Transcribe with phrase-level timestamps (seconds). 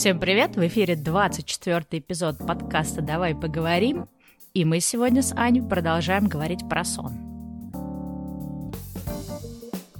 [0.00, 0.56] Всем привет!
[0.56, 4.08] В эфире 24 эпизод подкаста «Давай поговорим».
[4.54, 7.12] И мы сегодня с Аней продолжаем говорить про сон.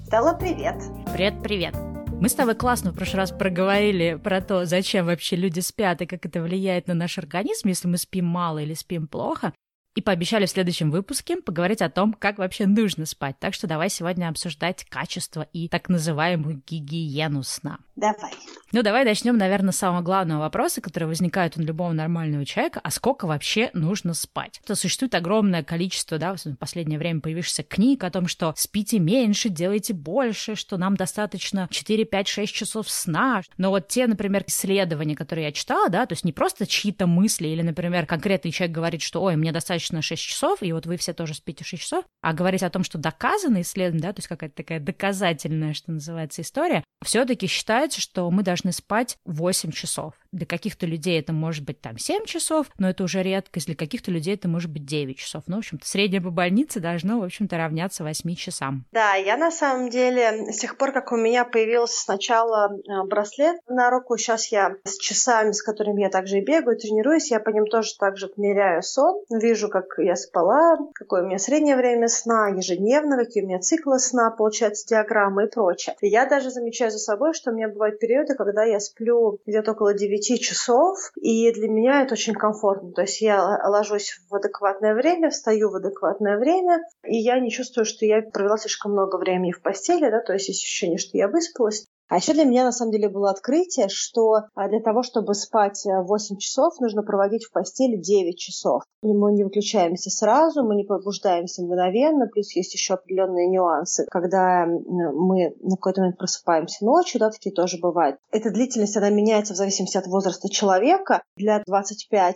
[0.06, 0.76] Стелла, привет!
[1.12, 1.76] Привет-привет!
[2.18, 6.06] Мы с тобой классно в прошлый раз проговорили про то, зачем вообще люди спят и
[6.06, 9.52] как это влияет на наш организм, если мы спим мало или спим плохо.
[9.96, 13.38] И пообещали в следующем выпуске поговорить о том, как вообще нужно спать.
[13.38, 17.80] Так что давай сегодня обсуждать качество и так называемую гигиену сна.
[18.00, 18.32] Давай.
[18.72, 22.80] Ну, давай начнем, наверное, с самого главного вопроса, который возникает у любого нормального человека.
[22.82, 24.60] А сколько вообще нужно спать?
[24.64, 29.50] То существует огромное количество, да, в последнее время появившихся книг о том, что спите меньше,
[29.50, 33.42] делайте больше, что нам достаточно 4, 5, 6 часов сна.
[33.58, 37.48] Но вот те, например, исследования, которые я читала, да, то есть не просто чьи-то мысли
[37.48, 41.12] или, например, конкретный человек говорит, что, ой, мне достаточно 6 часов, и вот вы все
[41.12, 44.54] тоже спите 6 часов, а говорить о том, что доказано исследование, да, то есть какая-то
[44.54, 50.14] такая доказательная, что называется, история, все-таки считается, что мы должны спать 8 часов.
[50.32, 53.66] Для каких-то людей это может быть там 7 часов, но это уже редкость.
[53.66, 55.44] Для каких-то людей это может быть 9 часов.
[55.46, 58.84] Ну, в общем-то, среднее по больнице должно, в общем-то, равняться 8 часам.
[58.92, 63.56] Да, я на самом деле, с тех пор, как у меня появился сначала э, браслет
[63.68, 67.50] на руку, сейчас я с часами, с которыми я также и бегаю, тренируюсь, я по
[67.50, 72.08] ним тоже так же меряю сон, вижу, как я спала, какое у меня среднее время
[72.08, 75.96] сна, ежедневно, какие у меня циклы сна, получается, диаграммы и прочее.
[76.00, 79.94] Я даже замечаю за собой, что у меня бывают периоды, когда я сплю где-то около
[79.94, 82.92] 9 9 часов, и для меня это очень комфортно.
[82.92, 87.84] То есть я ложусь в адекватное время, встаю в адекватное время, и я не чувствую,
[87.84, 91.28] что я провела слишком много времени в постели, да, то есть есть ощущение, что я
[91.28, 91.86] выспалась.
[92.10, 95.84] А еще для меня на самом деле было открытие, что а, для того, чтобы спать
[95.86, 98.82] 8 э, часов, нужно проводить в постели 9 часов.
[99.02, 104.06] И мы не выключаемся сразу, мы не пробуждаемся мгновенно, плюс есть еще определенные нюансы.
[104.10, 108.16] Когда мы на какой-то момент просыпаемся ночью, да, такие тоже бывают.
[108.32, 111.22] Эта длительность, она меняется в зависимости от возраста человека.
[111.36, 112.34] Для 25-45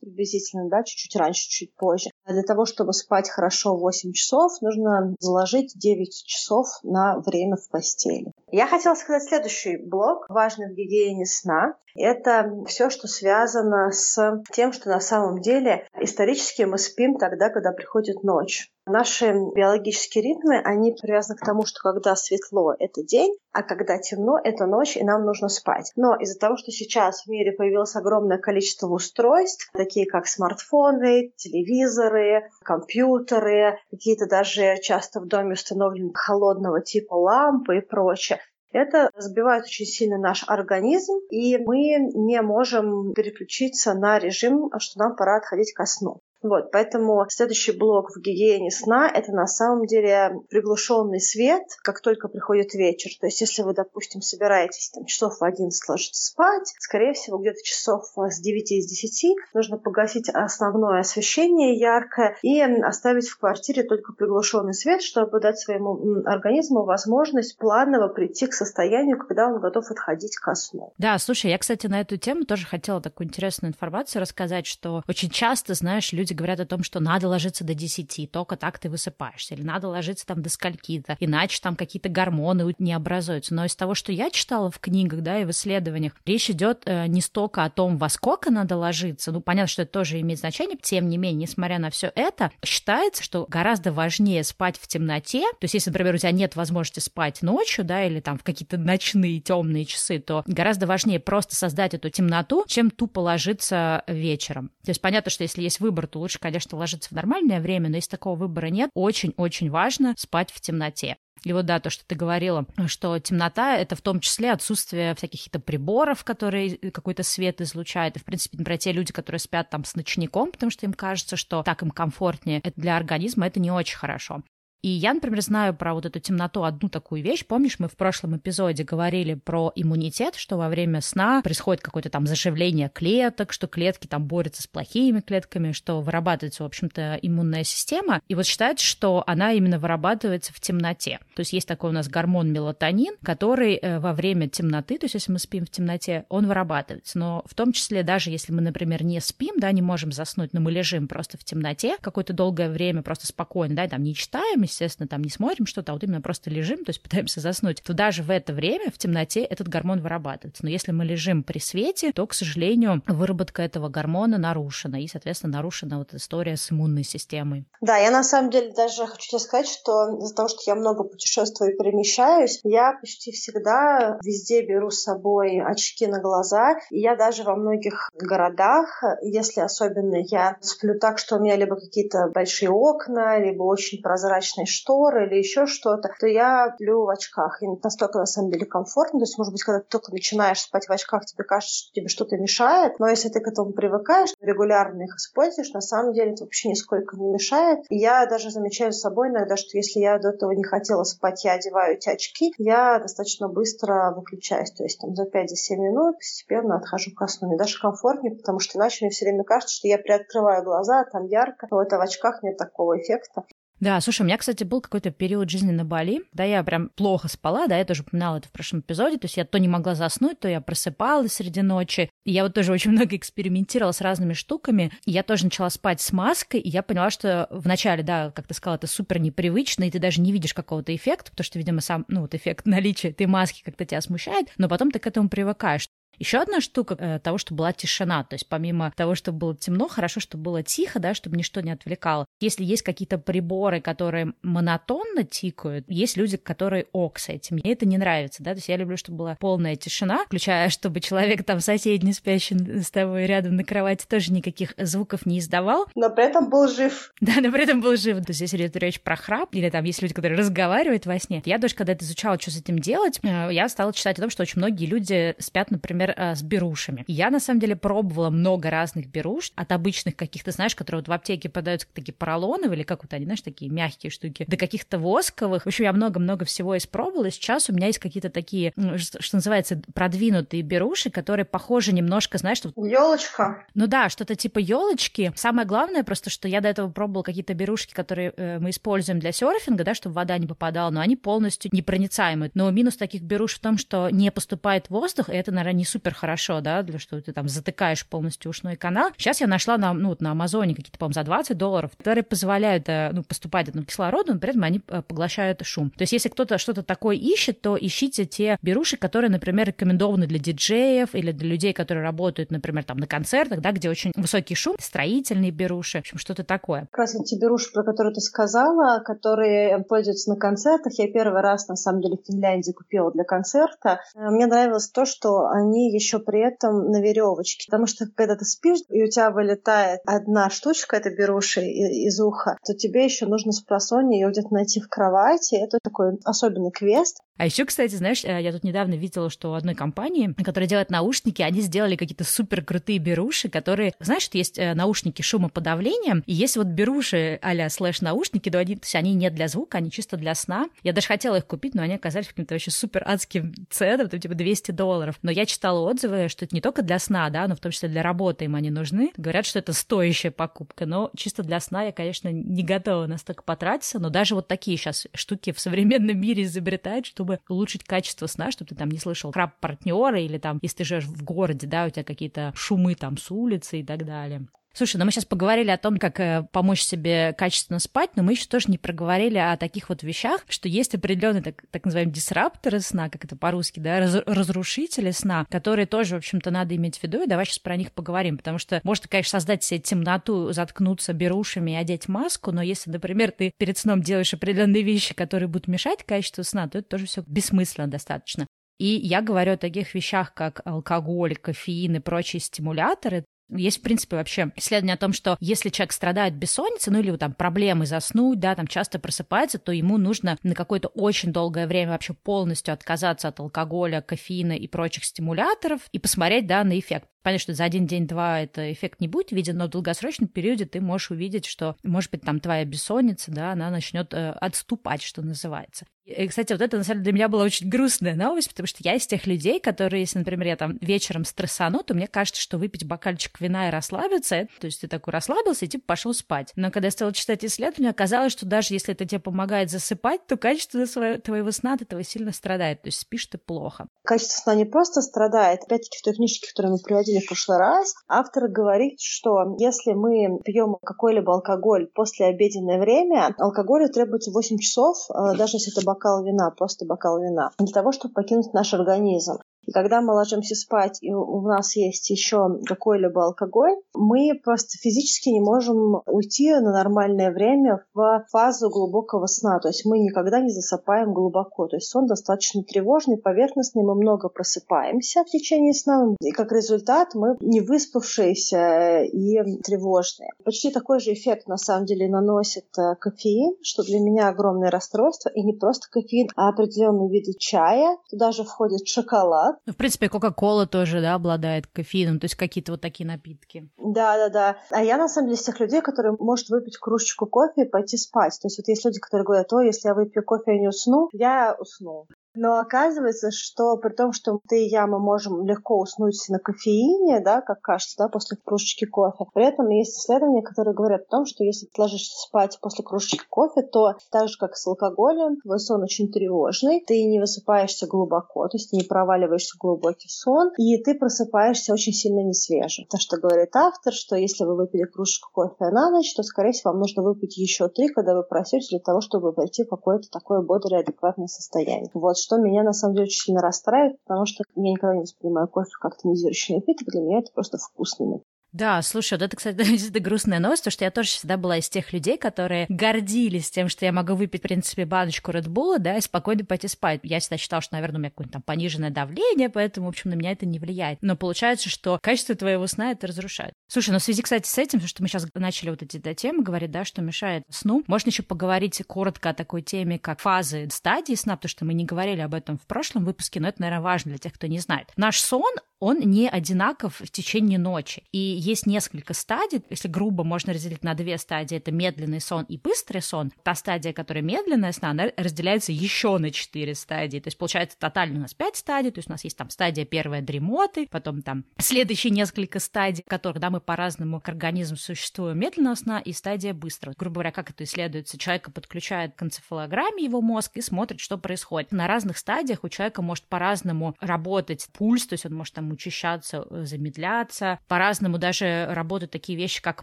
[0.00, 2.10] приблизительно, да, чуть-чуть раньше, чуть позже.
[2.24, 7.68] А для того, чтобы спать хорошо 8 часов, нужно заложить 9 часов на время в
[7.70, 8.32] постели.
[8.50, 11.74] Я хотела сказать следующий блок, важный в гигиене сна.
[11.94, 17.72] Это все, что связано с тем, что на самом деле исторически мы спим тогда, когда
[17.72, 18.70] приходит ночь.
[18.86, 24.38] Наши биологические ритмы, они привязаны к тому, что когда светло– это день, а когда темно–
[24.42, 25.92] это ночь, и нам нужно спать.
[25.96, 32.48] Но из-за того, что сейчас в мире появилось огромное количество устройств, такие как смартфоны, телевизоры,
[32.64, 38.40] компьютеры, какие-то даже часто в доме установлены холодного типа лампы и прочее,
[38.72, 45.16] это сбивает очень сильно наш организм, и мы не можем переключиться на режим, что нам
[45.16, 46.20] пора отходить ко сну.
[46.42, 52.28] Вот, поэтому следующий блок в гигиене сна– это на самом деле приглушенный свет, как только
[52.28, 53.10] приходит вечер.
[53.20, 57.62] То есть, если вы, допустим, собираетесь там, часов в 11 ложиться спать, скорее всего, где-то
[57.62, 64.12] часов с 9 из 10 нужно погасить основное освещение яркое и оставить в квартире только
[64.12, 70.36] приглушенный свет, чтобы дать своему организму возможность планово прийти к состоянию, когда он готов отходить
[70.36, 70.92] ко сну.
[70.98, 75.30] Да, слушай, я, кстати, на эту тему тоже хотела такую интересную информацию рассказать, что очень
[75.30, 78.88] часто, знаешь, люди люди говорят о том, что надо ложиться до 10, только так ты
[78.88, 83.54] высыпаешься, или надо ложиться там до скольки-то, иначе там какие-то гормоны не образуются.
[83.54, 87.06] Но из того, что я читала в книгах, да, и в исследованиях, речь идет э,
[87.06, 90.78] не столько о том, во сколько надо ложиться, ну, понятно, что это тоже имеет значение,
[90.80, 95.64] тем не менее, несмотря на все это, считается, что гораздо важнее спать в темноте, то
[95.64, 99.40] есть если, например, у тебя нет возможности спать ночью, да, или там в какие-то ночные
[99.40, 104.70] темные часы, то гораздо важнее просто создать эту темноту, чем тупо ложиться вечером.
[104.84, 107.96] То есть понятно, что если есть выбор, то лучше, конечно, ложиться в нормальное время, но
[107.96, 111.16] если такого выбора нет, очень-очень важно спать в темноте.
[111.44, 115.40] И вот да, то, что ты говорила, что темнота— это в том числе отсутствие всяких
[115.40, 118.16] каких-то приборов, которые какой-то свет излучают.
[118.16, 121.36] И, в принципе, например, те люди, которые спят там с ночником, потому что им кажется,
[121.36, 124.42] что так им комфортнее, это для организма это не очень хорошо.
[124.82, 127.44] И я, например, знаю про вот эту темноту одну такую вещь.
[127.44, 132.26] Помнишь, мы в прошлом эпизоде говорили про иммунитет, что во время сна происходит какое-то там
[132.26, 138.22] заживление клеток, что клетки там борются с плохими клетками, что вырабатывается, в общем-то, иммунная система.
[138.28, 141.18] И вот считается, что она именно вырабатывается в темноте.
[141.34, 145.14] То есть есть такой у нас гормон мелатонин, который э, во время темноты, то есть
[145.14, 147.18] если мы спим в темноте, он вырабатывается.
[147.18, 150.60] Но в том числе даже если мы, например, не спим, да, не можем заснуть, но
[150.60, 155.08] мы лежим просто в темноте какое-то долгое время, просто спокойно, да, там не читаем, естественно,
[155.08, 158.22] там не смотрим что-то, а вот именно просто лежим, то есть пытаемся заснуть, то даже
[158.22, 160.64] в это время в темноте этот гормон вырабатывается.
[160.64, 165.54] Но если мы лежим при свете, то, к сожалению, выработка этого гормона нарушена, и, соответственно,
[165.54, 167.66] нарушена вот история с иммунной системой.
[167.80, 171.04] Да, я на самом деле даже хочу тебе сказать, что из-за того, что я много
[171.04, 176.76] путешествую и перемещаюсь, я почти всегда везде беру с собой очки на глаза.
[176.90, 181.76] И я даже во многих городах, если особенно я сплю так, что у меня либо
[181.76, 187.62] какие-то большие окна, либо очень прозрачные шторы или еще что-то, то я сплю в очках.
[187.62, 189.20] И настолько, на самом деле, комфортно.
[189.20, 192.08] То есть, может быть, когда ты только начинаешь спать в очках, тебе кажется, что тебе
[192.08, 192.98] что-то мешает.
[192.98, 197.16] Но если ты к этому привыкаешь, регулярно их используешь, на самом деле это вообще нисколько
[197.16, 197.84] не мешает.
[197.88, 201.44] И я даже замечаю с собой иногда, что если я до этого не хотела спать,
[201.44, 204.72] я одеваю эти очки, я достаточно быстро выключаюсь.
[204.72, 207.48] То есть там за 5-7 минут постепенно отхожу ко сну.
[207.48, 211.10] Мне даже комфортнее, потому что иначе мне все время кажется, что я приоткрываю глаза, а
[211.10, 211.66] там ярко.
[211.70, 213.44] Но это в очках нет такого эффекта.
[213.80, 217.28] Да, слушай, у меня, кстати, был какой-то период жизни на Бали, да, я прям плохо
[217.28, 219.94] спала, да, я тоже упоминала это в прошлом эпизоде, то есть я то не могла
[219.94, 224.34] заснуть, то я просыпалась среди ночи, и я вот тоже очень много экспериментировала с разными
[224.34, 228.46] штуками, и я тоже начала спать с маской, и я поняла, что вначале, да, как
[228.46, 231.80] ты сказала, это супер непривычно, и ты даже не видишь какого-то эффекта, потому что, видимо,
[231.80, 235.30] сам, ну, вот эффект наличия этой маски как-то тебя смущает, но потом ты к этому
[235.30, 235.88] привыкаешь.
[236.20, 239.88] Еще одна штука э, того, что была тишина, то есть помимо того, что было темно,
[239.88, 242.26] хорошо, чтобы было тихо, да, чтобы ничто не отвлекало.
[242.40, 247.56] Если есть какие-то приборы, которые монотонно тикают, есть люди, которые ок с этим.
[247.56, 251.00] Мне это не нравится, да, то есть я люблю, чтобы была полная тишина, включая, чтобы
[251.00, 255.86] человек там соседний спящий с тобой рядом на кровати тоже никаких звуков не издавал.
[255.94, 257.12] Но при этом был жив.
[257.22, 258.18] Да, но при этом был жив.
[258.18, 261.42] То есть если идет речь про храп, или там есть люди, которые разговаривают во сне.
[261.46, 264.30] Я даже, когда это изучала, что с этим делать, э, я стала читать о том,
[264.30, 267.04] что очень многие люди спят, например, например, э, с берушами.
[267.06, 271.12] Я, на самом деле, пробовала много разных беруш, от обычных каких-то, знаешь, которые вот в
[271.12, 275.64] аптеке продаются такие поролоновые, или как вот они, знаешь, такие мягкие штуки, до каких-то восковых.
[275.64, 277.30] В общем, я много-много всего испробовала.
[277.30, 282.72] Сейчас у меня есть какие-то такие, что называется, продвинутые беруши, которые похожи немножко, знаешь, что...
[282.76, 283.64] Елочка.
[283.74, 285.32] Ну да, что-то типа елочки.
[285.36, 289.32] Самое главное просто, что я до этого пробовала какие-то берушки, которые э, мы используем для
[289.32, 292.50] серфинга, да, чтобы вода не попадала, но они полностью непроницаемые.
[292.54, 296.14] Но минус таких беруш в том, что не поступает воздух, и это, наверное, не супер
[296.14, 299.10] хорошо, да, для что ты там затыкаешь полностью ушной канал.
[299.16, 302.88] Сейчас я нашла на, ну, вот на Амазоне какие-то, по-моему, за 20 долларов, которые позволяют,
[302.88, 305.90] э, ну, поступать этому кислороду, но при этом они э, поглощают шум.
[305.90, 310.38] То есть, если кто-то что-то такое ищет, то ищите те беруши, которые, например, рекомендованы для
[310.38, 314.76] диджеев или для людей, которые работают, например, там на концертах, да, где очень высокий шум,
[314.78, 316.88] строительные беруши, в общем, что-то такое.
[316.90, 321.68] Как раз эти беруши, про которые ты сказала, которые пользуются на концертах, я первый раз,
[321.68, 324.00] на самом деле, в Финляндии купила для концерта.
[324.14, 327.66] Э, мне нравилось то, что они еще при этом на веревочке.
[327.66, 332.56] Потому что когда ты спишь, и у тебя вылетает одна штучка, это беруши из уха,
[332.64, 335.54] то тебе еще нужно с просонья ее где-то найти в кровати.
[335.54, 337.20] Это такой особенный квест.
[337.40, 340.90] А еще, кстати, знаешь, э, я тут недавно видела, что у одной компании, которая делает
[340.90, 346.34] наушники, они сделали какие-то супер крутые беруши, которые, знаешь, что есть э, наушники шумоподавления, и
[346.34, 350.18] есть вот беруши а-ля слэш-наушники, но они, то есть они не для звука, они чисто
[350.18, 350.68] для сна.
[350.82, 354.34] Я даже хотела их купить, но они оказались каким-то вообще супер адским ценом, там типа
[354.34, 355.18] 200 долларов.
[355.22, 357.88] Но я читала отзывы, что это не только для сна, да, но в том числе
[357.88, 359.12] для работы им они нужны.
[359.16, 363.98] Говорят, что это стоящая покупка, но чисто для сна я, конечно, не готова настолько потратиться,
[363.98, 368.50] но даже вот такие сейчас штуки в современном мире изобретают, чтобы чтобы улучшить качество сна,
[368.50, 371.86] чтобы ты там не слышал храп партнера или там, если ты живешь в городе, да,
[371.86, 374.46] у тебя какие-то шумы там с улицы и так далее.
[374.72, 378.32] Слушай, ну мы сейчас поговорили о том, как э, помочь себе качественно спать, но мы
[378.32, 382.80] еще тоже не проговорили о таких вот вещах, что есть определенные так, так называемые дисрапторы
[382.80, 387.02] сна, как это по-русски, да, раз, разрушители сна, которые тоже, в общем-то, надо иметь в
[387.02, 391.12] виду, и давай сейчас про них поговорим, потому что можно, конечно, создать себе темноту, заткнуться
[391.12, 395.66] берушами и одеть маску, но если, например, ты перед сном делаешь определенные вещи, которые будут
[395.66, 398.46] мешать качеству сна, то это тоже все бессмысленно достаточно.
[398.78, 404.16] И я говорю о таких вещах, как алкоголь, кофеин и прочие стимуляторы, есть, в принципе,
[404.16, 408.54] вообще исследование о том, что если человек страдает бессонницей, ну или там проблемы заснуть, да,
[408.54, 413.40] там часто просыпается, то ему нужно на какое-то очень долгое время вообще полностью отказаться от
[413.40, 417.08] алкоголя, кофеина и прочих стимуляторов и посмотреть, да, на эффект.
[417.22, 420.80] Понятно, что за один день-два это эффект не будет виден, но в долгосрочном периоде ты
[420.80, 425.84] можешь увидеть, что, может быть, там твоя бессонница, да, она начнет э, отступать, что называется.
[426.04, 428.78] И, кстати, вот это, на самом деле, для меня была очень грустная новость, потому что
[428.80, 432.58] я из тех людей, которые, если, например, я там вечером стрессану, то мне кажется, что
[432.58, 436.52] выпить бокальчик вина и расслабиться, то есть ты такой расслабился и типа пошел спать.
[436.56, 440.36] Но когда я стала читать исследования, оказалось, что даже если это тебе помогает засыпать, то
[440.36, 440.86] качество
[441.18, 443.86] твоего сна от этого сильно страдает, то есть спишь ты плохо.
[444.04, 447.94] Качество сна не просто страдает, опять-таки в той книжке, которую мы приводили в прошлый раз,
[448.08, 454.96] автор говорит, что если мы пьем какой-либо алкоголь после обеденное время, алкоголю требуется 8 часов,
[455.10, 459.38] э, даже если это бокал вина, просто бокал вина, для того, чтобы покинуть наш организм.
[459.66, 465.28] И когда мы ложимся спать, и у нас есть еще какой-либо алкоголь, мы просто физически
[465.28, 469.58] не можем уйти на нормальное время в фазу глубокого сна.
[469.60, 471.66] То есть мы никогда не засыпаем глубоко.
[471.66, 477.14] То есть сон достаточно тревожный, поверхностный, мы много просыпаемся в течение сна, и как результат
[477.14, 480.30] мы не выспавшиеся и тревожные.
[480.44, 485.28] Почти такой же эффект на самом деле наносит э, кофеин, что для меня огромное расстройство,
[485.30, 487.96] и не просто кофеин, а определенные виды чая.
[488.10, 492.72] Туда же входит шоколад, ну, в принципе, Кока-Кола тоже, да, обладает кофеином, то есть какие-то
[492.72, 493.68] вот такие напитки.
[493.78, 494.56] Да, да, да.
[494.70, 497.96] А я, на самом деле, из тех людей, которые может выпить кружечку кофе и пойти
[497.96, 498.38] спать.
[498.40, 501.08] То есть вот есть люди, которые говорят, о, если я выпью кофе, я не усну,
[501.12, 502.06] я усну.
[502.34, 507.20] Но оказывается, что при том, что ты и я, мы можем легко уснуть на кофеине,
[507.20, 509.24] да, как кажется, да, после кружечки кофе.
[509.34, 513.24] При этом есть исследования, которые говорят о том, что если ты ложишься спать после кружечки
[513.28, 518.46] кофе, то так же, как с алкоголем, твой сон очень тревожный, ты не высыпаешься глубоко,
[518.46, 522.86] то есть не проваливаешься в глубокий сон, и ты просыпаешься очень сильно несвежим.
[522.86, 526.70] То, что говорит автор, что если вы выпили кружечку кофе на ночь, то, скорее всего,
[526.70, 530.42] вам нужно выпить еще три, когда вы просите для того, чтобы войти в какое-то такое
[530.42, 531.90] бодрое, адекватное состояние.
[531.92, 535.48] Вот что меня на самом деле очень сильно расстраивает, потому что я никогда не воспринимаю
[535.48, 538.29] кофе как тонизирующий напиток, для меня это просто вкусный напиток.
[538.52, 541.68] Да, слушай, вот это, кстати, это грустная новость, потому что я тоже всегда была из
[541.68, 546.00] тех людей, которые гордились тем, что я могу выпить, в принципе, баночку Bull, да, и
[546.00, 547.00] спокойно пойти спать.
[547.02, 550.14] Я всегда считала, что, наверное, у меня какое-то там пониженное давление, поэтому, в общем, на
[550.14, 550.98] меня это не влияет.
[551.02, 553.54] Но получается, что качество твоего сна это разрушает.
[553.68, 556.42] Слушай, ну в связи, кстати, с этим, что мы сейчас начали вот эти да, темы
[556.42, 561.14] говорить, да, что мешает сну, можно еще поговорить коротко о такой теме, как фазы стадии
[561.14, 564.10] сна, потому что мы не говорили об этом в прошлом выпуске, но это, наверное, важно
[564.10, 564.88] для тех, кто не знает.
[564.96, 568.04] Наш сон, он не одинаков в течение ночи.
[568.12, 572.58] И есть несколько стадий, если грубо можно разделить на две стадии, это медленный сон и
[572.58, 573.32] быстрый сон.
[573.42, 577.18] Та стадия, которая медленная сна, она разделяется еще на четыре стадии.
[577.18, 579.86] То есть получается тотально у нас пять стадий, то есть у нас есть там стадия
[579.86, 585.74] первая дремоты, потом там следующие несколько стадий, которых, да, мы по-разному к организму существуем медленного
[585.74, 586.94] сна и стадия быстрого.
[586.98, 588.18] Грубо говоря, как это исследуется?
[588.18, 591.72] Человека подключает к энцефалограмме его мозг и смотрит, что происходит.
[591.72, 596.46] На разных стадиях у человека может по-разному работать пульс, то есть он может там учащаться,
[596.50, 597.58] э, замедляться.
[597.68, 599.82] По-разному даже работают такие вещи, как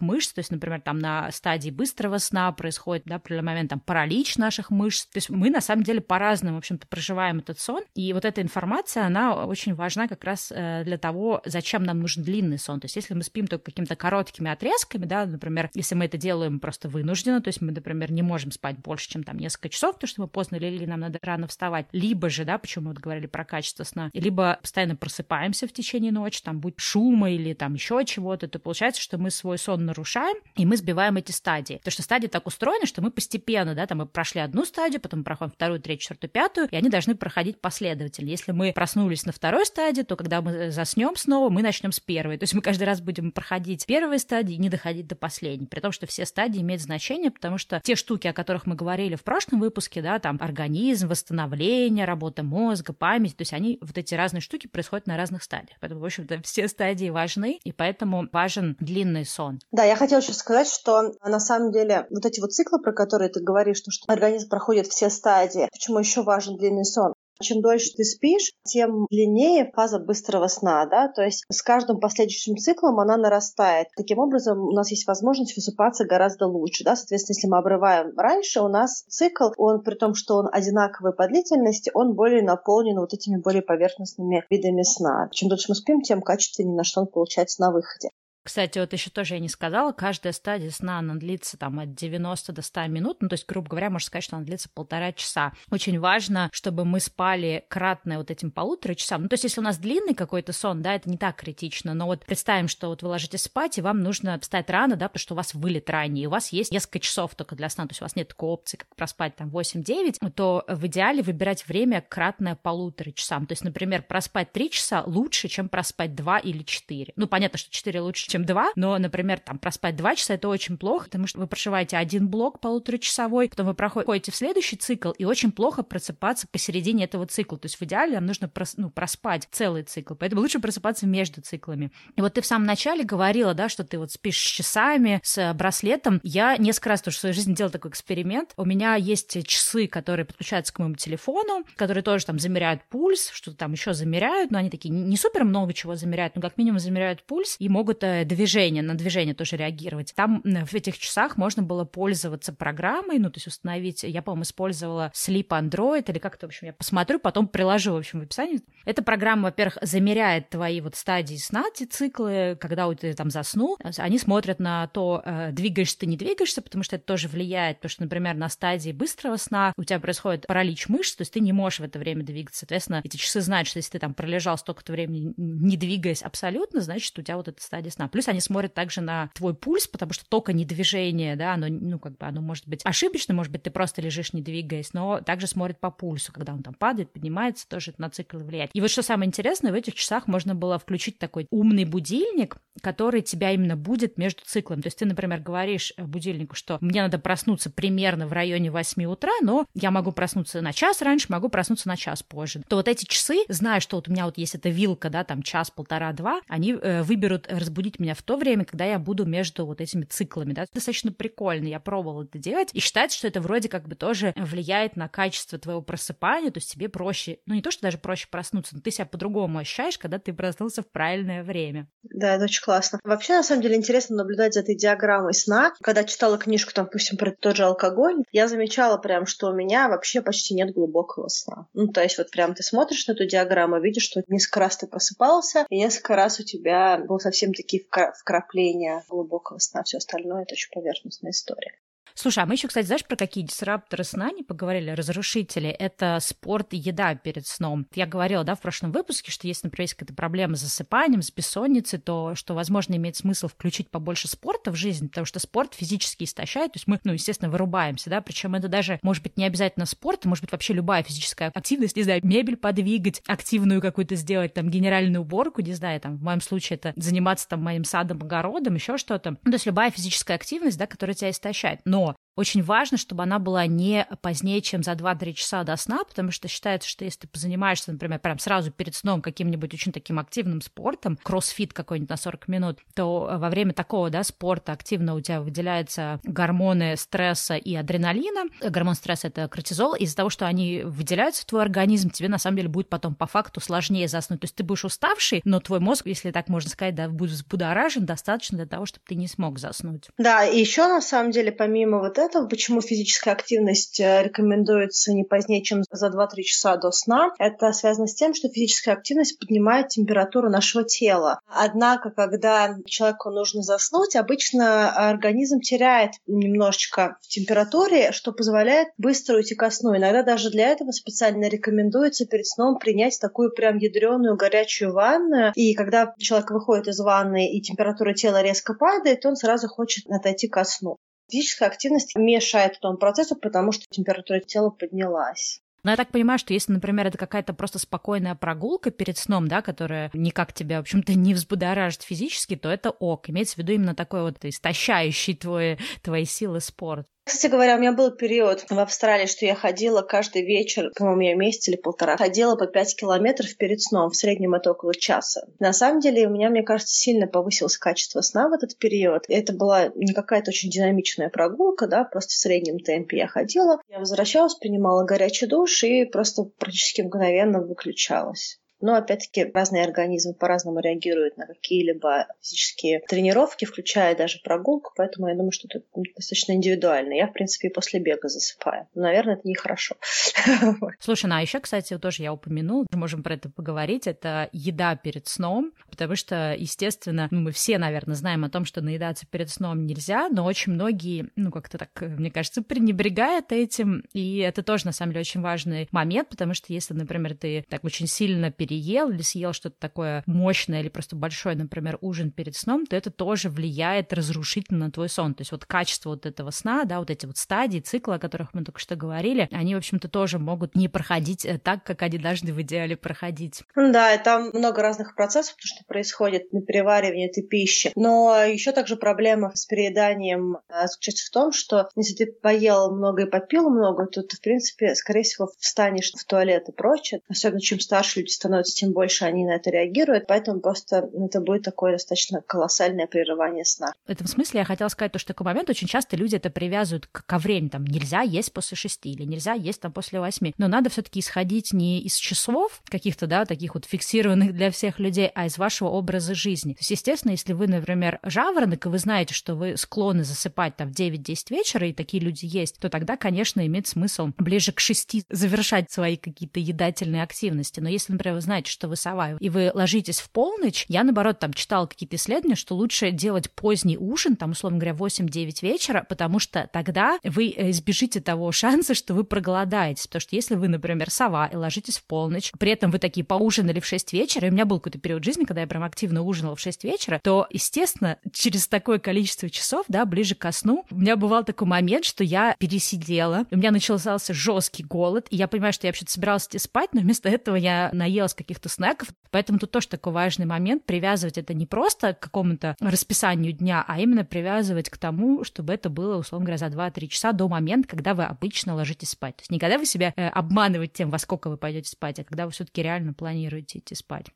[0.00, 0.34] мышцы.
[0.34, 4.70] То есть, например, там на стадии быстрого сна происходит, да, определенный момент там паралич наших
[4.70, 5.06] мышц.
[5.06, 7.82] То есть мы на самом деле по-разному, в общем-то, проживаем этот сон.
[7.94, 12.22] И вот эта информация, она очень важна как раз э, для того, зачем нам нужен
[12.22, 12.80] длинный сон.
[12.80, 16.60] То есть если мы спим только какими-то короткими отрезками, да, например, если мы это делаем
[16.60, 20.08] просто вынужденно, то есть мы, например, не можем спать больше, чем там несколько часов, потому
[20.08, 23.26] что мы поздно легли, нам надо рано вставать, либо же, да, почему мы вот говорили
[23.26, 28.04] про качество сна, либо постоянно просыпаемся в течение ночи, там, будь шума или там еще
[28.04, 31.74] чего-то, то получается, что мы свой сон нарушаем, и мы сбиваем эти стадии.
[31.74, 35.24] Потому что стадии так устроены, что мы постепенно, да, там мы прошли одну стадию, потом
[35.24, 38.28] проходим вторую, третью, четвертую, пятую, и они должны проходить последовательно.
[38.28, 42.38] Если мы проснулись на второй стадии, то когда мы заснем снова, мы начнем с первой.
[42.38, 45.66] То есть мы каждый раз будем проходить первые стадии и не доходить до последней.
[45.66, 49.14] При том, что все стадии имеют значение, потому что те штуки, о которых мы говорили
[49.14, 54.14] в прошлом выпуске, да, там организм, восстановление, работа мозга, память, то есть они, вот эти
[54.14, 55.67] разные штуки происходят на разных стадиях.
[55.80, 59.60] Поэтому, в общем-то, все стадии важны, и поэтому важен длинный сон.
[59.72, 63.28] Да, я хотела еще сказать, что на самом деле вот эти вот циклы, про которые
[63.28, 67.12] ты говоришь, что, что организм проходит все стадии, почему еще важен длинный сон?
[67.40, 72.56] Чем дольше ты спишь, тем длиннее фаза быстрого сна, да, то есть с каждым последующим
[72.56, 73.88] циклом она нарастает.
[73.96, 78.60] Таким образом, у нас есть возможность высыпаться гораздо лучше, да, соответственно, если мы обрываем раньше,
[78.60, 83.14] у нас цикл, он при том, что он одинаковый по длительности, он более наполнен вот
[83.14, 85.28] этими более поверхностными видами сна.
[85.30, 88.10] Чем дольше мы спим, тем качественнее наш сон получается на выходе.
[88.42, 92.52] Кстати, вот еще тоже я не сказала, каждая стадия сна, она длится там от 90
[92.52, 95.52] до 100 минут, ну, то есть, грубо говоря, можно сказать, что она длится полтора часа.
[95.70, 99.22] Очень важно, чтобы мы спали кратное вот этим полутора часам.
[99.22, 102.06] Ну, то есть, если у нас длинный какой-то сон, да, это не так критично, но
[102.06, 105.34] вот представим, что вот вы ложитесь спать, и вам нужно встать рано, да, потому что
[105.34, 108.00] у вас вылет ранее, и у вас есть несколько часов только для сна, то есть
[108.00, 112.54] у вас нет такой опции, как проспать там 8-9, то в идеале выбирать время кратное
[112.54, 113.46] полутора часам.
[113.46, 117.12] То есть, например, проспать 3 часа лучше, чем проспать 2 или 4.
[117.16, 120.48] Ну, понятно, что 4 лучше, чем чем два, но, например, там проспать два часа это
[120.48, 125.10] очень плохо, потому что вы прошиваете один блок полуторачасовой, потом вы проходите в следующий цикл,
[125.10, 127.58] и очень плохо просыпаться посередине этого цикла.
[127.58, 131.40] То есть в идеале нам нужно прос, ну, проспать целый цикл, поэтому лучше просыпаться между
[131.40, 131.90] циклами.
[132.16, 135.52] И вот ты в самом начале говорила, да, что ты вот спишь с часами, с
[135.54, 136.20] браслетом.
[136.22, 138.52] Я несколько раз тоже в своей жизни делала такой эксперимент.
[138.56, 143.56] У меня есть часы, которые подключаются к моему телефону, которые тоже там замеряют пульс, что-то
[143.56, 147.24] там еще замеряют, но они такие не супер много чего замеряют, но как минимум замеряют
[147.24, 150.12] пульс и могут э, движение, на движение тоже реагировать.
[150.14, 155.12] Там в этих часах можно было пользоваться программой, ну, то есть установить, я, по-моему, использовала
[155.14, 158.60] Sleep Android или как-то, в общем, я посмотрю, потом приложу, в общем, в описании.
[158.84, 164.18] Эта программа, во-первых, замеряет твои вот стадии сна, эти циклы, когда ты там заснул, они
[164.18, 168.02] смотрят на то, э, двигаешься ты, не двигаешься, потому что это тоже влияет, потому что,
[168.02, 171.80] например, на стадии быстрого сна у тебя происходит паралич мышц, то есть ты не можешь
[171.80, 172.60] в это время двигаться.
[172.60, 177.18] Соответственно, эти часы знают, что если ты там пролежал столько-то времени, не двигаясь абсолютно, значит,
[177.18, 178.07] у тебя вот эта стадия сна.
[178.08, 181.98] Плюс они смотрят также на твой пульс, потому что только не движение, да, оно, ну,
[181.98, 185.46] как бы, оно может быть ошибочно, может быть, ты просто лежишь, не двигаясь, но также
[185.46, 188.70] смотрят по пульсу, когда он там падает, поднимается, тоже это на цикл влияет.
[188.74, 193.22] И вот что самое интересное, в этих часах можно было включить такой умный будильник, который
[193.22, 194.80] тебя именно будет между циклами.
[194.80, 199.32] То есть ты, например, говоришь будильнику, что мне надо проснуться примерно в районе 8 утра,
[199.42, 202.62] но я могу проснуться на час раньше, могу проснуться на час позже.
[202.68, 205.42] То вот эти часы, зная, что вот у меня вот есть эта вилка, да, там
[205.42, 209.66] час, полтора, два, они э, выберут разбудить меня в то время, когда я буду между
[209.66, 210.64] вот этими циклами, да.
[210.72, 214.96] Достаточно прикольно, я пробовала это делать, и считается, что это вроде как бы тоже влияет
[214.96, 218.74] на качество твоего просыпания, то есть тебе проще, ну не то, что даже проще проснуться,
[218.74, 221.88] но ты себя по-другому ощущаешь, когда ты проснулся в правильное время.
[222.02, 223.00] Да, это очень классно.
[223.04, 225.72] Вообще, на самом деле, интересно наблюдать за этой диаграммой сна.
[225.82, 229.88] Когда читала книжку, там, допустим, про тот же алкоголь, я замечала прям, что у меня
[229.88, 231.66] вообще почти нет глубокого сна.
[231.74, 234.86] Ну, то есть вот прям ты смотришь на эту диаграмму, видишь, что несколько раз ты
[234.86, 239.82] просыпался, и несколько раз у тебя был совсем такие вкрапления глубокого сна.
[239.82, 241.78] Все остальное— это очень поверхностная история.
[242.20, 244.90] Слушай, а мы еще, кстати, знаешь, про какие дисрапторы сна не поговорили?
[244.90, 245.68] Разрушители.
[245.68, 247.86] Это спорт и еда перед сном.
[247.94, 251.30] Я говорила, да, в прошлом выпуске, что если, например, есть какая-то проблема с засыпанием, с
[251.30, 256.24] бессонницей, то что, возможно, имеет смысл включить побольше спорта в жизнь, потому что спорт физически
[256.24, 259.86] истощает, то есть мы, ну, естественно, вырубаемся, да, причем это даже, может быть, не обязательно
[259.86, 264.70] спорт, может быть, вообще любая физическая активность, не знаю, мебель подвигать, активную какую-то сделать, там,
[264.70, 268.98] генеральную уборку, не знаю, там, в моем случае это заниматься там моим садом, огородом, еще
[268.98, 269.36] что-то.
[269.44, 271.80] Ну, то есть любая физическая активность, да, которая тебя истощает.
[271.84, 276.04] Но more очень важно, чтобы она была не позднее, чем за 2-3 часа до сна,
[276.04, 280.20] потому что считается, что если ты позанимаешься, например, прям сразу перед сном каким-нибудь очень таким
[280.20, 285.20] активным спортом, кроссфит какой-нибудь на 40 минут, то во время такого, да, спорта активно у
[285.20, 288.44] тебя выделяются гормоны стресса и адреналина.
[288.62, 289.96] Гормон стресса— это кортизол.
[289.96, 293.26] Из-за того, что они выделяются в твой организм, тебе на самом деле будет потом по
[293.26, 294.40] факту сложнее заснуть.
[294.40, 298.06] То есть ты будешь уставший, но твой мозг, если так можно сказать, да, будет взбудоражен
[298.06, 300.08] достаточно для того, чтобы ты не смог заснуть.
[300.18, 305.12] Да, и еще на самом деле, помимо вот этого, этого, почему физическая активность э, рекомендуется
[305.12, 309.38] не позднее, чем за 2-3 часа до сна, это связано с тем, что физическая активность
[309.38, 311.40] поднимает температуру нашего тела.
[311.46, 319.54] Однако, когда человеку нужно заснуть, обычно организм теряет немножечко в температуре, что позволяет быстро уйти
[319.54, 319.96] ко сну.
[319.96, 325.52] Иногда даже для этого специально рекомендуется перед сном принять такую прям ядреную горячую ванну.
[325.54, 330.48] И когда человек выходит из ванны и температура тела резко падает, он сразу хочет отойти
[330.48, 330.98] ко сну.
[331.30, 335.60] Физическая активность мешает этому процессу, потому что температура тела поднялась.
[335.84, 339.62] Но я так понимаю, что если, например, это какая-то просто спокойная прогулка перед сном, да,
[339.62, 343.30] которая никак тебя, в общем-то, не взбудоражит физически, то это ок.
[343.30, 347.06] Имеется в виду именно такой вот истощающий твой, твои силы спорт.
[347.28, 351.34] Кстати говоря, у меня был период в Австралии, что я ходила каждый вечер, по-моему, я
[351.34, 354.08] месяц или полтора, ходила по 5 километров перед сном.
[354.08, 355.46] В среднем это около часа.
[355.58, 359.24] На самом деле у меня, мне кажется, сильно повысилось качество сна в этот период.
[359.28, 363.78] Это была не какая-то очень динамичная прогулка, да, просто в среднем темпе я ходила.
[363.90, 368.58] Я возвращалась, принимала горячий душ и просто практически мгновенно выключалась.
[368.80, 375.34] Но, опять-таки, разные организмы по-разному реагируют на какие-либо физические тренировки, включая даже прогулку, поэтому я
[375.34, 377.14] думаю, что это достаточно индивидуально.
[377.14, 378.86] Я, в принципе, после бега засыпаю.
[378.94, 379.96] наверное, это нехорошо.
[381.00, 385.26] Слушай, ну а еще, кстати, тоже я упомянула, можем про это поговорить, это еда перед
[385.26, 389.86] сном, потому что, естественно, ну, мы все, наверное, знаем о том, что наедаться перед сном
[389.86, 394.92] нельзя, но очень многие, ну, как-то так, мне кажется, пренебрегают этим, и это тоже, на
[394.92, 399.10] самом деле, очень важный момент, потому что если, например, ты так очень сильно перед переел
[399.10, 403.48] или съел что-то такое мощное или просто большой, например, ужин перед сном, то это тоже
[403.48, 405.34] влияет разрушительно на твой сон.
[405.34, 408.52] То есть вот качество вот этого сна, да, вот эти вот стадии, циклы, о которых
[408.52, 412.18] мы только что говорили, они, в общем-то, тоже могут не проходить э, так, как они
[412.18, 413.62] должны в идеале проходить.
[413.74, 417.92] Да, и там много разных процессов, что происходит на переваривании этой пищи.
[417.94, 423.22] Но еще также проблема с перееданием э, заключается в том, что если ты поел много
[423.22, 427.22] и попил много, то ты, в принципе, скорее всего, встанешь в туалет и прочее.
[427.28, 430.26] Особенно чем старше люди становятся, тем больше они на это реагируют.
[430.26, 433.92] Поэтому просто это будет такое достаточно колоссальное прерывание сна.
[434.06, 437.06] В этом смысле я хотела сказать то, что такой момент очень часто люди это привязывают
[437.06, 437.68] к, ко времени.
[437.68, 440.54] Там нельзя есть после шести или нельзя есть там после восьми.
[440.58, 445.30] Но надо все-таки исходить не из часов каких-то, да, таких вот фиксированных для всех людей,
[445.34, 446.74] а из вашего образа жизни.
[446.74, 450.92] То есть, естественно, если вы, например, жаворонок, и вы знаете, что вы склонны засыпать там
[450.92, 455.26] в 9-10 вечера, и такие люди есть, то тогда, конечно, имеет смысл ближе к 6
[455.30, 457.80] завершать свои какие-то едательные активности.
[457.80, 461.38] Но если, например, вы знаете, что вы сова, и вы ложитесь в полночь, я, наоборот,
[461.38, 466.38] там читала какие-то исследования, что лучше делать поздний ужин, там, условно говоря, 8-9 вечера, потому
[466.38, 470.06] что тогда вы э, избежите того шанса, что вы проголодаетесь.
[470.06, 473.80] Потому что если вы, например, сова и ложитесь в полночь, при этом вы такие поужинали
[473.80, 476.56] в 6 вечера, и у меня был какой-то период жизни, когда я прям активно ужинала
[476.56, 481.16] в 6 вечера, то, естественно, через такое количество часов, да, ближе ко сну, у меня
[481.16, 485.86] бывал такой момент, что я пересидела, у меня начался жесткий голод, и я понимаю, что
[485.86, 489.88] я вообще-то собиралась идти спать, но вместо этого я наелась каких-то снеков, поэтому тут тоже
[489.88, 494.96] такой важный момент, привязывать это не просто к какому-то расписанию дня, а именно привязывать к
[494.96, 499.10] тому, чтобы это было, условно говоря, за 2-3 часа до момента, когда вы обычно ложитесь
[499.10, 499.36] спать.
[499.36, 502.24] То есть не когда вы себя э, обманываете тем, во сколько вы пойдете спать, а
[502.24, 504.26] когда вы все-таки реально планируете идти спать.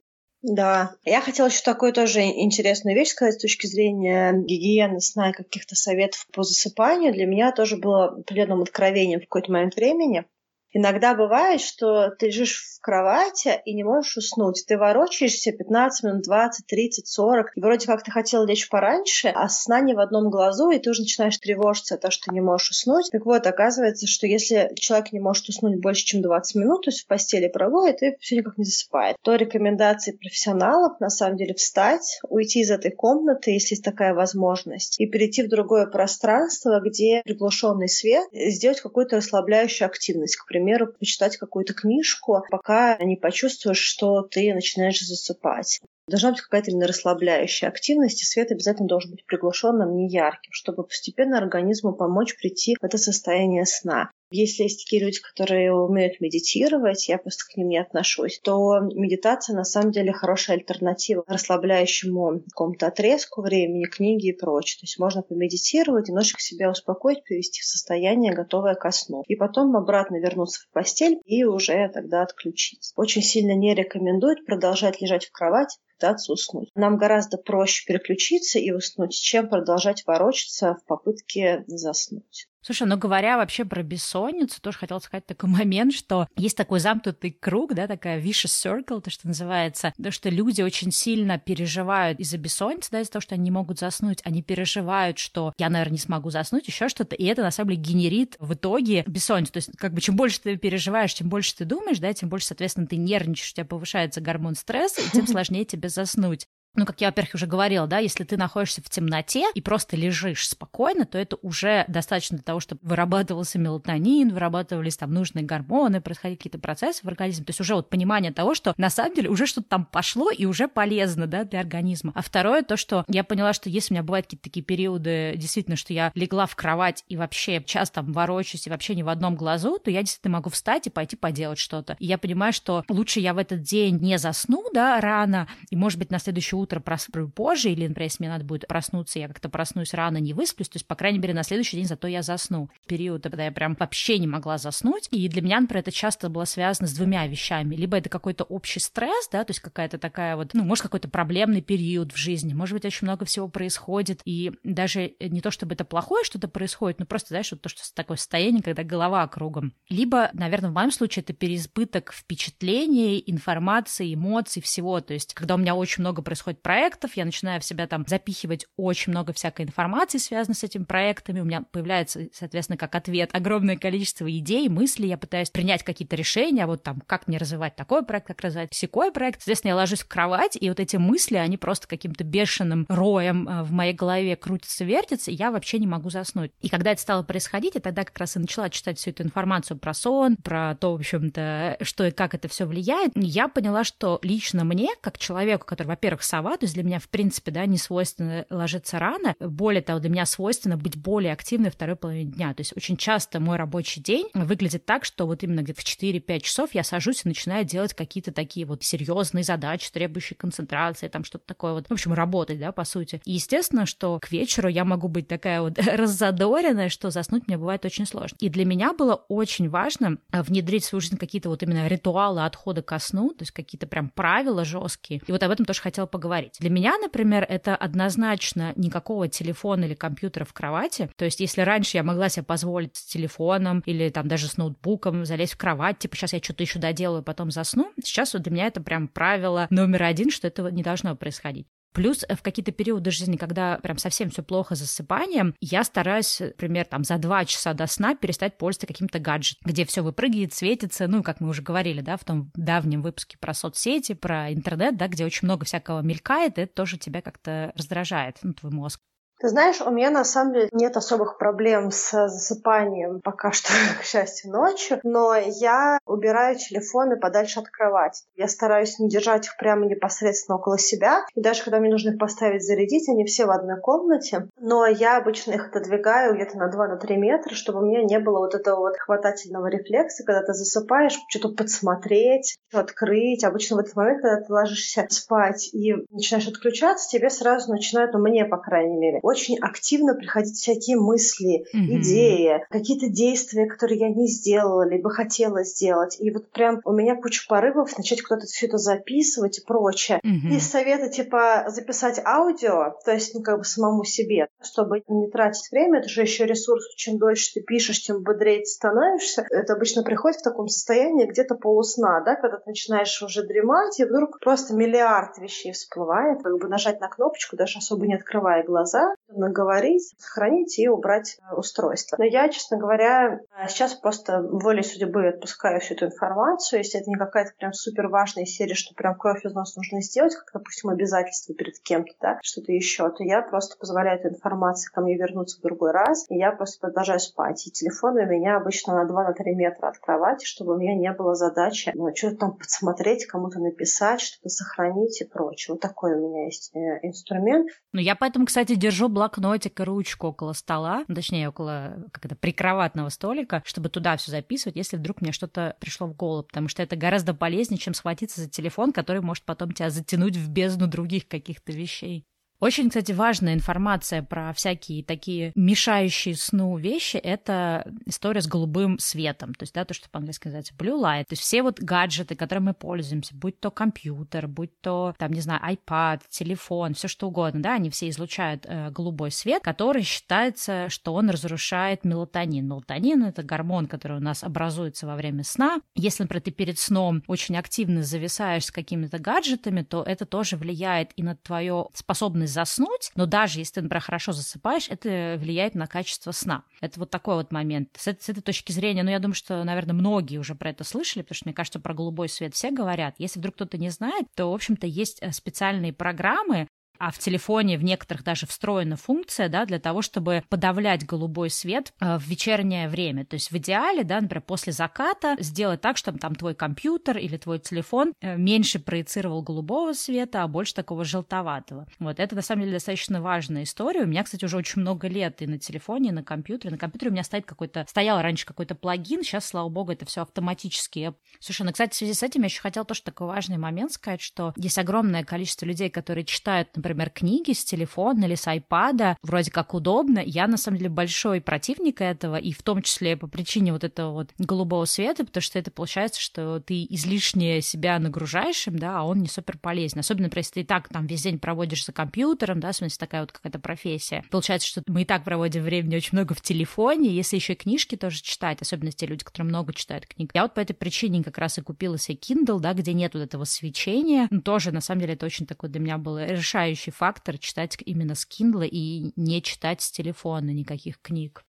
[0.43, 0.97] Да.
[1.05, 5.77] Я хотела еще такую тоже интересную вещь сказать с точки зрения гигиены сна и каких-то
[5.77, 7.13] советов по засыпанию.
[7.13, 10.25] Для меня тоже было определенным откровением в какой-то момент времени.
[10.73, 14.65] Иногда бывает, что ты лежишь в кровати и не можешь уснуть.
[14.67, 17.57] Ты ворочаешься 15 минут, 20, 30, 40.
[17.57, 20.91] И вроде как ты хотел лечь пораньше, а сна не в одном глазу, и ты
[20.91, 23.11] уже начинаешь тревожиться от того, что не можешь уснуть.
[23.13, 27.03] Так вот, оказывается, что если человек не может уснуть больше, чем 20 минут, то есть
[27.03, 32.19] в постели проводит и все никак не засыпает, то рекомендации профессионалов на самом деле встать,
[32.29, 37.89] уйти из этой комнаты, если есть такая возможность, и перейти в другое пространство, где приглушенный
[37.89, 44.23] свет, сделать какую-то расслабляющую активность, к примеру, примеру, почитать какую-то книжку, пока не почувствуешь, что
[44.23, 45.81] ты начинаешь засыпать.
[46.09, 50.83] Должна быть какая-то именно расслабляющая активность, и свет обязательно должен быть приглушенным, не ярким, чтобы
[50.83, 54.11] постепенно организму помочь прийти в это состояние сна.
[54.33, 59.55] Если есть такие люди, которые умеют медитировать, я просто к ним не отношусь, то медитация
[59.55, 64.81] на самом деле хорошая альтернатива расслабляющему какому-то отрезку времени, книги и прочее.
[64.81, 69.23] То есть можно помедитировать, немножечко себя успокоить, привести в состояние, готовое ко сну.
[69.29, 72.95] И потом обратно вернуться в постель и уже тогда отключиться.
[72.97, 76.71] Очень сильно не рекомендуют продолжать лежать в кровати, пытаться уснуть.
[76.75, 82.49] Нам гораздо проще переключиться и уснуть, чем продолжать ворочаться в попытке заснуть.
[82.63, 87.33] Слушай, ну говоря вообще про бессонницу, тоже хотела сказать такой момент, что есть такой замкнутый
[87.33, 92.39] круг, да, такая vicious circle, то, что называется, то, что люди очень сильно переживают из-за
[92.39, 95.99] бессонницы, да, из-за того, что они не могут заснуть, они переживают, что я, наверное, не
[95.99, 99.53] смогу заснуть, еще что-то, и это на самом деле генерит в итоге бессонницу.
[99.53, 102.47] То есть, как бы, чем больше ты переживаешь, чем больше ты думаешь, да, тем больше,
[102.47, 106.47] соответственно, ты нервничаешь, у тебя повышается гормон стресса, и тем сложнее тебе заснуть.
[106.75, 110.49] Ну, как я, во-первых, уже говорила, да, если ты находишься в темноте и просто лежишь
[110.49, 116.37] спокойно, то это уже достаточно для того, чтобы вырабатывался мелатонин, вырабатывались там нужные гормоны, происходили
[116.37, 117.45] какие-то процессы в организме.
[117.45, 120.47] То есть уже вот понимание того, что на самом деле уже что-то там пошло и
[120.47, 122.13] уже полезно, да, для организма.
[122.15, 125.77] А второе, то, что я поняла, что если у меня бывают какие-то такие периоды, действительно,
[125.77, 129.37] что я легла в кровать и вообще часто там ворочаюсь и вообще не в одном
[129.37, 131.97] глазу, то я действительно могу встать и пойти поделать что-то.
[131.99, 135.99] И я понимаю, что лучше я в этот день не засну, да, рано, и, может
[135.99, 139.49] быть, на следующее утро просплю позже, или, например, если мне надо будет проснуться, я как-то
[139.49, 142.71] проснусь рано, не высплюсь, то есть, по крайней мере, на следующий день зато я засну.
[142.87, 146.45] Период, когда я прям вообще не могла заснуть, и для меня, например, это часто было
[146.45, 147.75] связано с двумя вещами.
[147.75, 151.61] Либо это какой-то общий стресс, да, то есть какая-то такая вот, ну, может, какой-то проблемный
[151.61, 155.85] период в жизни, может быть, очень много всего происходит, и даже не то, чтобы это
[155.85, 159.75] плохое что-то происходит, но просто, знаешь, вот то, что такое состояние, когда голова кругом.
[159.89, 165.59] Либо, наверное, в моем случае это переизбыток впечатлений, информации, эмоций, всего, то есть когда у
[165.59, 169.65] меня очень много происходит происходит проектов, я начинаю в себя там запихивать очень много всякой
[169.65, 175.09] информации, связанной с этими проектами, у меня появляется, соответственно, как ответ огромное количество идей, мыслей,
[175.09, 179.13] я пытаюсь принять какие-то решения, вот там, как мне развивать такой проект, как развивать секой
[179.13, 179.41] проект.
[179.41, 183.63] Соответственно, я ложусь в кровать, и вот эти мысли, они просто каким-то бешеным роем э,
[183.63, 186.53] в моей голове крутятся, вертятся, и я вообще не могу заснуть.
[186.61, 189.79] И когда это стало происходить, я тогда как раз и начала читать всю эту информацию
[189.79, 194.19] про сон, про то, в общем-то, что и как это все влияет, я поняла, что
[194.23, 197.79] лично мне, как человеку, который, во-первых, сова, то есть для меня, в принципе, да, не
[197.79, 202.55] свойственно ложиться рано, более того, для меня свойственно быть более активной второй половине дня.
[202.55, 206.41] То есть очень часто мой рабочий день выглядит так, что вот именно где-то в 4-5
[206.41, 211.47] часов я сажусь и начинаю делать какие-то такие вот серьезные задачи, требующие концентрации, там что-то
[211.47, 213.21] такое вот, в общем, работать, да, по сути.
[213.25, 217.85] И естественно, что к вечеру я могу быть такая вот раззадоренная, что заснуть мне бывает
[217.85, 218.37] очень сложно.
[218.41, 222.83] И для меня было очень важно внедрить в свою жизнь какие-то вот именно ритуалы отхода
[222.83, 225.21] ко сну, то есть какие-то прям правила жесткие.
[225.27, 226.32] И вот об этом тоже хотела поговорить.
[226.61, 231.11] Для меня, например, это однозначно никакого телефона или компьютера в кровати.
[231.17, 235.25] То есть если раньше я могла себе позволить с телефоном или там даже с ноутбуком
[235.25, 238.67] залезть в кровать, типа сейчас я что-то еще доделаю, потом засну, сейчас вот для меня
[238.67, 241.67] это прям правило номер один, что этого не должно происходить.
[241.93, 246.41] Плюс э, в какие-то периоды жизни, когда прям совсем все плохо с засыпанием, я стараюсь,
[246.41, 251.07] например, там за два часа до сна перестать пользоваться каким-то гаджетом, где все выпрыгивает, светится,
[251.07, 255.09] ну, как мы уже говорили, да, в том давнем выпуске про соцсети, про интернет, да,
[255.09, 259.01] где очень много всякого мелькает, и это тоже тебя как-то раздражает, ну, твой мозг.
[259.43, 264.05] Ты знаешь, у меня на самом деле нет особых проблем с засыпанием пока что, к
[264.05, 268.23] счастью, ночью, но я убираю телефоны подальше от кровати.
[268.37, 272.19] Я стараюсь не держать их прямо непосредственно около себя, и даже когда мне нужно их
[272.21, 277.17] поставить зарядить, они все в одной комнате, но я обычно их отодвигаю где-то на 2-3
[277.17, 281.49] метра, чтобы у меня не было вот этого вот хватательного рефлекса, когда ты засыпаешь, что-то
[281.49, 283.43] подсмотреть, что открыть.
[283.43, 288.21] Обычно в этот момент, когда ты ложишься спать и начинаешь отключаться, тебе сразу начинают, ну
[288.21, 292.01] мне, по крайней мере, очень активно приходить всякие мысли, mm-hmm.
[292.01, 296.17] идеи, какие-то действия, которые я не сделала, либо хотела сделать.
[296.21, 300.21] И вот прям у меня куча порывов начать кто-то все это записывать и прочее.
[300.25, 300.57] Mm-hmm.
[300.57, 305.71] И советы типа записать аудио, то есть ну, как бы самому себе, чтобы не тратить
[305.73, 306.01] время.
[306.01, 306.95] Это же еще ресурс.
[306.95, 309.47] Чем дольше ты пишешь, тем бодрее ты становишься.
[309.51, 314.05] Это обычно приходит в таком состоянии где-то полусна, да, когда ты начинаешь уже дремать, и
[314.05, 316.43] вдруг просто миллиард вещей всплывает.
[316.43, 321.55] Как бы нажать на кнопочку, даже особо не открывая глаза, наговорить, сохранить и убрать э,
[321.55, 322.17] устройство.
[322.19, 326.81] Но я, честно говоря, э, сейчас просто волей судьбы отпускаю всю эту информацию.
[326.81, 330.35] Если это не какая-то прям супер важная серия, что прям кровь из носа нужно сделать,
[330.35, 335.01] как, допустим, обязательство перед кем-то, да, что-то еще, то я просто позволяю этой информации ко
[335.01, 337.67] мне вернуться в другой раз, и я просто продолжаю спать.
[337.67, 341.35] И телефон у меня обычно на 2-3 метра от кровати, чтобы у меня не было
[341.35, 345.75] задачи ну, что-то там подсмотреть, кому-то написать, что-то сохранить и прочее.
[345.75, 347.71] Вот такой у меня есть э, инструмент.
[347.93, 352.35] Ну, я поэтому, кстати, держу блокнотик и ручку около стола, ну, точнее, около как это,
[352.35, 356.83] прикроватного столика, чтобы туда все записывать, если вдруг мне что-то пришло в голову, потому что
[356.83, 361.29] это гораздо полезнее, чем схватиться за телефон, который может потом тебя затянуть в бездну других
[361.29, 362.27] каких-то вещей.
[362.63, 369.53] Очень, кстати, важная информация про всякие такие мешающие сну вещи— это история с голубым светом.
[369.53, 371.25] То есть, да, то, что по-английски называется blue light.
[371.25, 375.41] То есть все вот гаджеты, которыми мы пользуемся, будь то компьютер, будь то, там, не
[375.41, 380.89] знаю, iPad, телефон, все что угодно, да, они все излучают э, голубой свет, который считается,
[380.89, 382.69] что он разрушает мелатонин.
[382.69, 385.81] Мелатонин— это гормон, который у нас образуется во время сна.
[385.97, 391.11] Если, например, ты перед сном очень активно зависаешь с какими-то гаджетами, то это тоже влияет
[391.17, 395.87] и на твою способность заснуть, но даже если ты, например, хорошо засыпаешь, это влияет на
[395.87, 396.65] качество сна.
[396.81, 397.89] Это вот такой вот момент.
[397.97, 401.23] С, с этой точки зрения, ну, я думаю, что, наверное, многие уже про это слышали,
[401.23, 403.15] потому что, мне кажется, про голубой свет все говорят.
[403.19, 406.69] Если вдруг кто-то не знает, то, в общем-то, есть э, специальные программы,
[407.03, 411.93] а в телефоне в некоторых даже встроена функция, да, для того, чтобы подавлять голубой свет
[411.99, 413.25] э, в вечернее время.
[413.25, 417.37] То есть в идеале, да, например, после заката сделать так, чтобы там твой компьютер или
[417.37, 421.89] твой телефон э, меньше проецировал голубого света, а больше такого желтоватого.
[421.99, 424.03] Вот это на самом деле достаточно важная история.
[424.03, 426.71] У меня, кстати, уже очень много лет и на телефоне, и на компьютере.
[426.71, 430.23] На компьютере у меня стоит какой-то, стоял раньше какой-то плагин, сейчас, слава богу, это все
[430.23, 431.13] автоматически.
[431.59, 434.55] Ну, кстати, в связи с этим я еще хотела тоже такой важный момент сказать, что
[434.57, 439.51] есть огромное количество людей, которые читают, например, например, книги с телефона или с айпада, вроде
[439.51, 440.21] как удобно.
[440.25, 444.13] Я, на самом деле, большой противник этого, и в том числе по причине вот этого
[444.13, 449.03] вот голубого света, потому что это получается, что ты излишне себя нагружаешь им, да, а
[449.05, 450.01] он не супер полезен.
[450.01, 452.97] Особенно, например, если ты и так там весь день проводишь за компьютером, да, в смысле
[452.99, 454.25] такая вот какая-то профессия.
[454.31, 457.97] Получается, что мы и так проводим времени очень много в телефоне, если еще и книжки
[457.97, 460.31] тоже читать, особенно те люди, которые много читают книг.
[460.35, 463.23] Я вот по этой причине как раз и купила себе Kindle, да, где нет вот
[463.23, 464.29] этого свечения.
[464.31, 468.15] Ну, тоже, на самом деле, это очень такой для меня был решающий фактор читать именно
[468.15, 471.45] с Kindle и не читать с телефона никаких книг.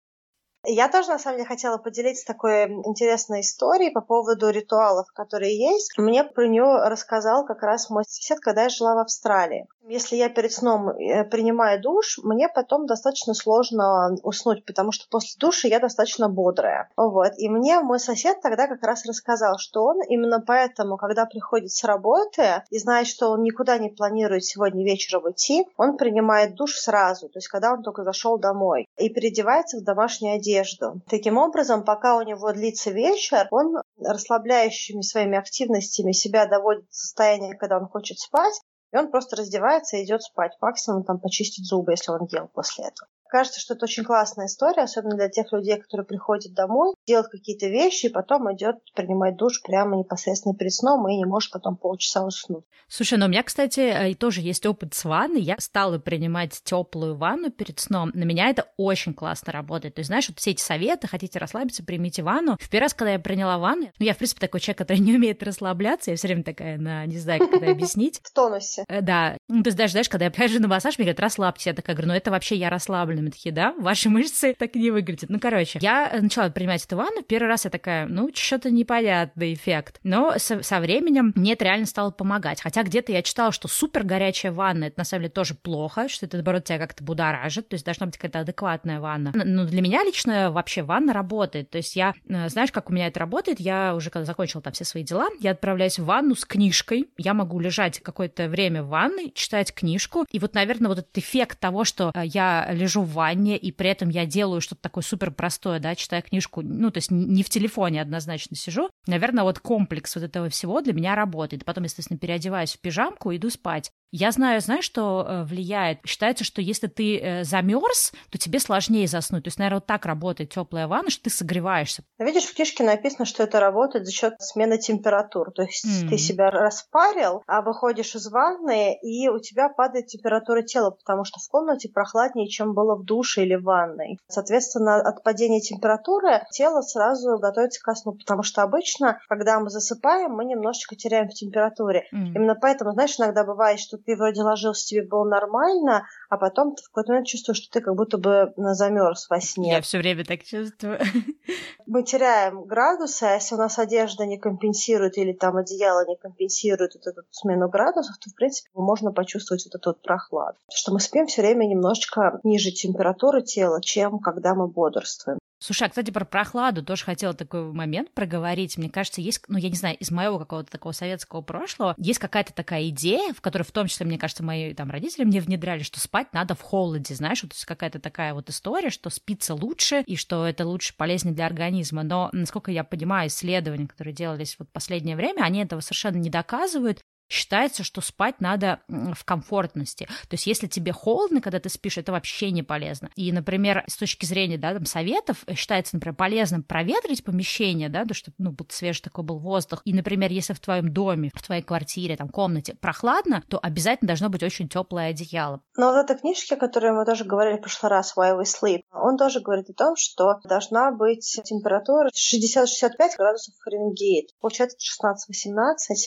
[0.63, 5.97] Я тоже, на самом деле, хотела поделиться такой интересной историей по поводу ритуалов, которые есть.
[5.97, 9.67] Мне про нее рассказал как раз мой сосед, когда я жила в Австралии.
[9.87, 15.39] Если я перед сном э, принимаю душ, мне потом достаточно сложно уснуть, потому что после
[15.39, 16.89] душа я достаточно бодрая.
[16.95, 17.33] Вот.
[17.37, 21.83] И мне мой сосед тогда как раз рассказал, что он именно поэтому, когда приходит с
[21.83, 27.27] работы и знает, что он никуда не планирует сегодня вечером идти, он принимает душ сразу,
[27.29, 31.01] то есть когда он только зашел домой, и переодевается в домашнюю одежду.
[31.09, 37.55] Таким образом, пока у него длится вечер, он расслабляющими своими активностями себя доводит в состояние,
[37.55, 40.57] когда он хочет спать, и он просто раздевается и идет спать.
[40.61, 43.07] Максимум там почистить зубы, если он ел после этого.
[43.31, 47.67] Кажется, что это очень классная история, особенно для тех людей, которые приходят домой, делают какие-то
[47.67, 52.25] вещи, и потом идет принимать душ прямо непосредственно перед сном, и не может потом полчаса
[52.25, 52.65] уснуть.
[52.89, 55.39] Слушай, ну у меня, кстати, э, тоже есть опыт с ванной.
[55.39, 58.11] Я стала принимать теплую ванну перед сном.
[58.13, 59.95] На меня это очень классно работает.
[59.95, 62.57] То есть, знаешь, вот все эти советы, хотите расслабиться, примите ванну.
[62.59, 65.15] В первый раз, когда я приняла ванну, ну, я, в принципе, такой человек, который не
[65.15, 68.19] умеет расслабляться, я все время такая, на, не знаю, как это объяснить.
[68.25, 68.83] В тонусе.
[68.89, 69.37] Э, да.
[69.47, 71.67] Ну, то есть даже, знаешь, когда я прихожу на массаж, мне говорят, расслабьтесь.
[71.67, 74.91] Я такая говорю, ну, это вообще я расслаблена мы такие, да, ваши мышцы так не
[74.91, 75.29] выглядят.
[75.29, 79.99] Ну, короче, я начала принимать эту ванну, первый раз я такая, ну, что-то непонятный эффект.
[80.03, 82.61] Но со, со временем мне это реально стало помогать.
[82.61, 86.25] Хотя где-то я читала, что супер горячая ванна, это на самом деле тоже плохо, что
[86.25, 89.31] это, наоборот, тебя как-то будоражит, то есть должна быть какая-то адекватная ванна.
[89.33, 91.69] Но для меня лично вообще ванна работает.
[91.69, 93.59] То есть я, э, знаешь, как у меня это работает?
[93.59, 97.33] Я уже когда закончила там все свои дела, я отправляюсь в ванну с книжкой, я
[97.33, 101.83] могу лежать какое-то время в ванной, читать книжку, и вот, наверное, вот этот эффект того,
[101.83, 105.79] что э, я лежу в ванне, и при этом я делаю что-то такое супер простое,
[105.79, 110.23] да, читая книжку, ну, то есть не в телефоне однозначно сижу, наверное, вот комплекс вот
[110.23, 111.65] этого всего для меня работает.
[111.65, 113.91] Потом, естественно, переодеваюсь в пижамку, иду спать.
[114.11, 115.99] Я знаю, знаешь, что э, влияет?
[116.05, 119.45] Считается, что если ты э, замерз, то тебе сложнее заснуть.
[119.45, 122.03] То есть, наверное, вот так работает теплая ванна, что ты согреваешься.
[122.19, 125.51] Видишь, в книжке написано, что это работает за счет смены температур.
[125.53, 126.09] То есть mm-hmm.
[126.09, 131.39] ты себя распарил, а выходишь из ванны, и у тебя падает температура тела, потому что
[131.39, 134.17] в комнате прохладнее, чем было в душе или в ванной.
[134.27, 140.31] Соответственно, от падения температуры тело сразу готовится ко сну, потому что обычно, когда мы засыпаем,
[140.31, 142.09] мы немножечко теряем в температуре.
[142.13, 142.33] Mm-hmm.
[142.35, 146.83] Именно поэтому, знаешь, иногда бывает, что ты вроде ложился, тебе было нормально, а потом ты
[146.83, 149.71] в какой-то момент чувствуешь, что ты как будто бы замерз во сне.
[149.71, 150.99] Я все время так чувствую.
[151.85, 156.93] Мы теряем градусы, а если у нас одежда не компенсирует или там одеяло не компенсирует
[156.95, 160.57] вот эту смену градусов, то, в принципе, можно почувствовать вот эту вот прохладу.
[160.73, 165.39] Что мы спим все время немножечко ниже температуры тела, чем когда мы бодрствуем.
[165.63, 168.79] Слушай, а, кстати, про прохладу тоже хотела такой момент проговорить.
[168.79, 172.51] Мне кажется, есть, ну, я не знаю, из моего какого-то такого советского прошлого, есть какая-то
[172.51, 175.99] такая идея, в которой в том числе, мне кажется, мои там родители мне внедряли, что
[175.99, 180.47] спать надо в холоде, знаешь, вот какая-то такая вот история, что спится лучше и что
[180.47, 182.01] это лучше, полезнее для организма.
[182.01, 187.01] Но, насколько я понимаю, исследования, которые делались вот последнее время, они этого совершенно не доказывают
[187.31, 190.05] считается, что спать надо в комфортности.
[190.05, 193.09] То есть, если тебе холодно, когда ты спишь, это вообще не полезно.
[193.15, 198.05] И, например, с точки зрения да, там, советов, э, считается, например, полезным проветрить помещение, да,
[198.05, 199.81] то, чтобы ну, свежий такой был воздух.
[199.85, 204.29] И, например, если в твоем доме, в твоей квартире, там, комнате прохладно, то обязательно должно
[204.29, 205.61] быть очень теплое одеяло.
[205.77, 209.17] Но вот эта книжка, которую мы тоже говорили в прошлый раз, Why We Sleep, он
[209.17, 214.29] тоже говорит о том, что должна быть температура 60-65 градусов Фаренгейт.
[214.41, 215.55] Получается 16-18.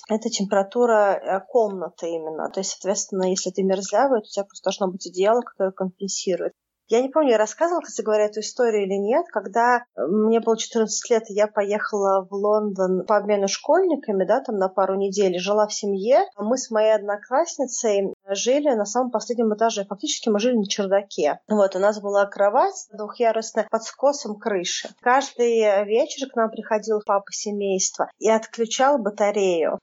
[0.09, 1.14] Это температура
[1.49, 2.51] комната именно.
[2.51, 6.53] То есть, соответственно, если ты мерзлявый, то у тебя просто должно быть одеяло, которое компенсирует.
[6.89, 9.25] Я не помню, я рассказывала, кстати говоря, эту историю или нет.
[9.33, 14.41] Когда э, мне было 14 лет, и я поехала в Лондон по обмену школьниками, да,
[14.41, 16.25] там на пару недель, жила в семье.
[16.37, 19.87] Мы с моей одноклассницей жили на самом последнем этаже.
[19.87, 21.41] Фактически мы жили на чердаке.
[21.49, 24.91] Вот, у нас была кровать двухъярусная под скосом крыши.
[25.01, 29.79] Каждый вечер к нам приходил папа семейства и отключал батарею.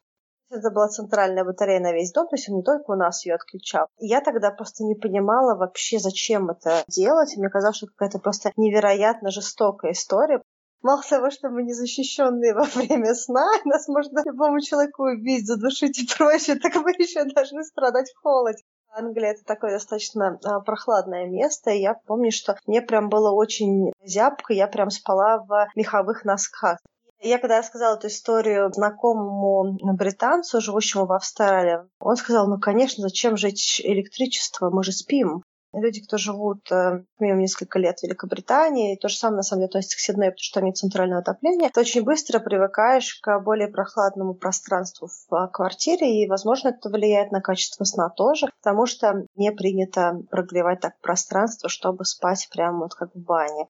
[0.51, 3.35] Это была центральная батарея на весь дом, то есть он не только у нас ее
[3.35, 3.87] отключал.
[3.99, 7.37] И я тогда просто не понимала вообще, зачем это делать.
[7.37, 10.41] Мне казалось, что какая-то просто невероятно жестокая история.
[10.81, 15.99] Мало того, что мы не защищенные во время сна, нас можно любому человеку убить, задушить
[15.99, 18.63] и прочее, так мы еще должны страдать в холоде.
[18.93, 23.93] Англия это такое достаточно а, прохладное место, и я помню, что мне прям было очень
[24.03, 26.77] зябко, я прям спала в меховых носках.
[27.23, 33.37] Я когда рассказала эту историю знакомому британцу, живущему в Австралии, он сказал, ну, конечно, зачем
[33.37, 35.43] жечь электричество, мы же спим.
[35.71, 39.67] Люди, кто живут э, минимум несколько лет в Великобритании, то же самое на самом деле
[39.67, 43.69] относится к Сиднею, потому что там нет центрального отопления, ты очень быстро привыкаешь к более
[43.69, 49.25] прохладному пространству в а, квартире, и, возможно, это влияет на качество сна тоже, потому что
[49.35, 53.67] не принято прогревать так пространство, чтобы спать прямо вот как в бане.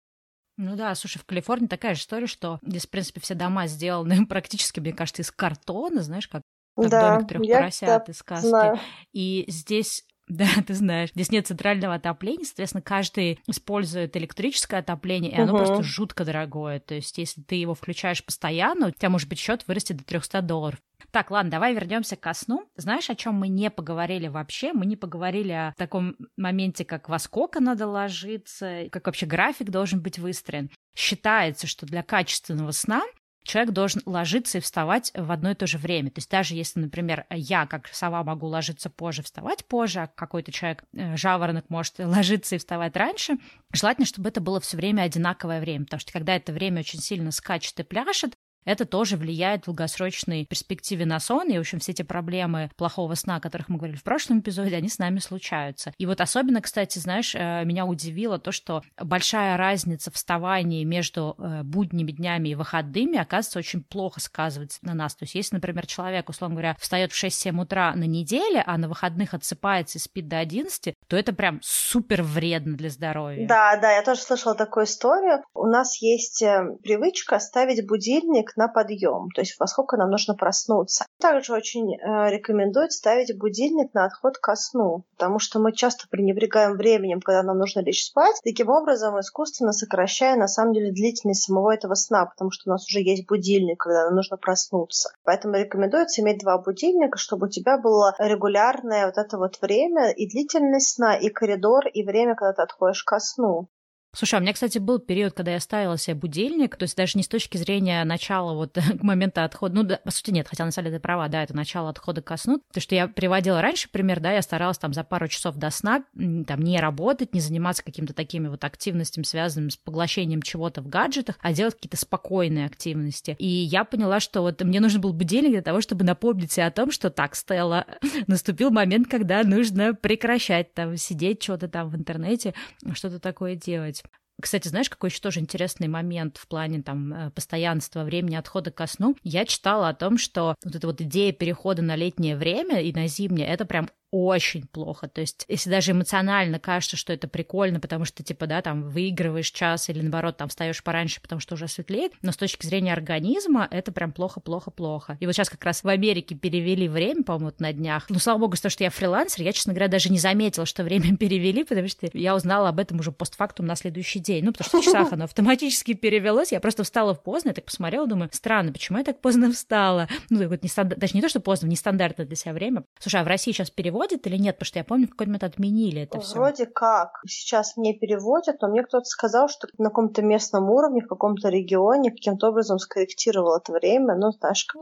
[0.62, 4.26] Ну да, слушай, в Калифорнии такая же история, что здесь, в принципе, все дома сделаны
[4.28, 6.44] практически, мне кажется, из картона, знаешь, как,
[6.78, 8.48] как да, домик трех поросят из сказки.
[8.48, 8.80] Знаю.
[9.12, 11.10] И здесь да, ты знаешь.
[11.14, 15.58] Здесь нет центрального отопления, соответственно, каждый использует электрическое отопление, и оно угу.
[15.58, 16.80] просто жутко дорогое.
[16.80, 20.42] То есть, если ты его включаешь постоянно, у тебя, может быть, счет вырастет до 300
[20.42, 20.80] долларов.
[21.12, 22.70] Так, ладно, давай вернемся к сну.
[22.78, 24.72] Знаешь, о чем мы не поговорили вообще?
[24.72, 30.02] Мы не поговорили о таком моменте, как во сколько надо ложиться, как вообще график должен
[30.02, 30.70] быть выстроен.
[30.96, 33.02] Считается, что для качественного сна
[33.44, 36.10] человек должен ложиться и вставать в одно и то же время.
[36.10, 40.52] То есть даже если, например, я, как сова, могу ложиться позже, вставать позже, а какой-то
[40.52, 43.38] человек, э, жаворонок, может ложиться и вставать раньше,
[43.74, 47.32] желательно, чтобы это было все время одинаковое время, потому что когда это время очень сильно
[47.32, 48.36] скачет и пляшет,
[48.66, 53.16] это тоже влияет в долгосрочной перспективе на сон, и, в общем, все эти проблемы плохого
[53.16, 55.94] сна, о которых мы говорили в прошлом эпизоде, они с нами случаются.
[55.98, 61.64] И вот особенно, кстати, знаешь, э, меня удивило то, что большая разница вставания между э,
[61.64, 65.16] будними днями и выходными, оказывается, очень плохо сказывается на нас.
[65.16, 68.88] То есть, если, например, человек, условно говоря, встает в 6-7 утра на неделе, а на
[68.88, 73.48] выходных отсыпается и спит до 11, то это прям супер вредно для здоровья.
[73.48, 75.44] Да, да, я тоже слышала такую историю.
[75.54, 80.36] У нас есть э, привычка ставить будильник на подъем, то есть во сколько нам нужно
[80.36, 81.06] проснуться.
[81.20, 86.78] Также очень э, рекомендуют ставить будильник на отход ко сну, потому что мы часто пренебрегаем
[86.78, 91.74] временем, когда нам нужно лечь спать, таким образом искусственно сокращая на самом деле длительность самого
[91.74, 95.12] этого сна, потому что у нас уже есть будильник, когда нам нужно проснуться.
[95.24, 100.30] Поэтому рекомендуется иметь два будильника, чтобы у тебя было регулярное вот это вот время и
[100.30, 103.68] длительность сна, и коридор, и время, когда ты отходишь ко сну.
[104.14, 107.18] Слушай, а у меня, кстати, был период, когда я ставила себе будильник, то есть даже
[107.18, 110.66] не с точки зрения начала вот к моменту отхода, ну, да, по сути, нет, хотя
[110.66, 113.62] на самом деле ты права, да, это начало отхода ко сну, то, что я приводила
[113.62, 117.40] раньше пример, да, я старалась там за пару часов до сна там не работать, не
[117.40, 122.66] заниматься какими-то такими вот активностями, связанными с поглощением чего-то в гаджетах, а делать какие-то спокойные
[122.66, 123.36] активности.
[123.40, 126.72] И я поняла, что вот мне нужен был будильник для того, чтобы напомнить себе о
[126.72, 127.86] том, что так, Стелла,
[128.28, 132.54] наступил момент, когда нужно прекращать там сидеть что-то там в интернете,
[132.94, 134.01] что-то такое делать.
[134.42, 138.88] Кстати, знаешь, какой еще тоже интересный момент в плане там э, постоянства времени отхода ко
[138.88, 139.16] сну?
[139.24, 143.08] Я читала о том, что вот эта вот идея перехода на летнее время и на
[143.08, 145.08] зимнее, это прям очень плохо.
[145.08, 149.50] То есть, если даже эмоционально кажется, что это прикольно, потому что, типа, да, там, выигрываешь
[149.50, 153.68] час или, наоборот, там, встаешь пораньше, потому что уже светлеет, но с точки зрения организма
[153.72, 155.18] это прям плохо-плохо-плохо.
[155.22, 158.06] И вот сейчас как раз в Америке перевели время, по-моему, на днях.
[158.10, 161.16] Ну, слава богу, то, что я фрилансер, я, честно говоря, даже не заметила, что время
[161.18, 164.44] перевели, потому что я узнала об этом уже постфактум на следующий день.
[164.44, 166.52] Ну, потому что в часах оно автоматически перевелось.
[166.52, 170.10] Я просто встала поздно, я так посмотрела, думаю, странно, почему я так поздно встала?
[170.30, 172.84] Ну, вот не стандарт, даже не то, что поздно, нестандартно для себя время.
[173.00, 174.56] Слушай, а в России сейчас перевод переводят или нет?
[174.56, 176.36] Потому что я помню, в какой-то момент отменили это все.
[176.36, 177.22] Вроде как.
[177.28, 182.12] Сейчас мне переводят, но мне кто-то сказал, что на каком-то местном уровне, в каком-то регионе
[182.12, 184.16] каким-то образом скорректировал это время.
[184.16, 184.82] Ну, знаешь, как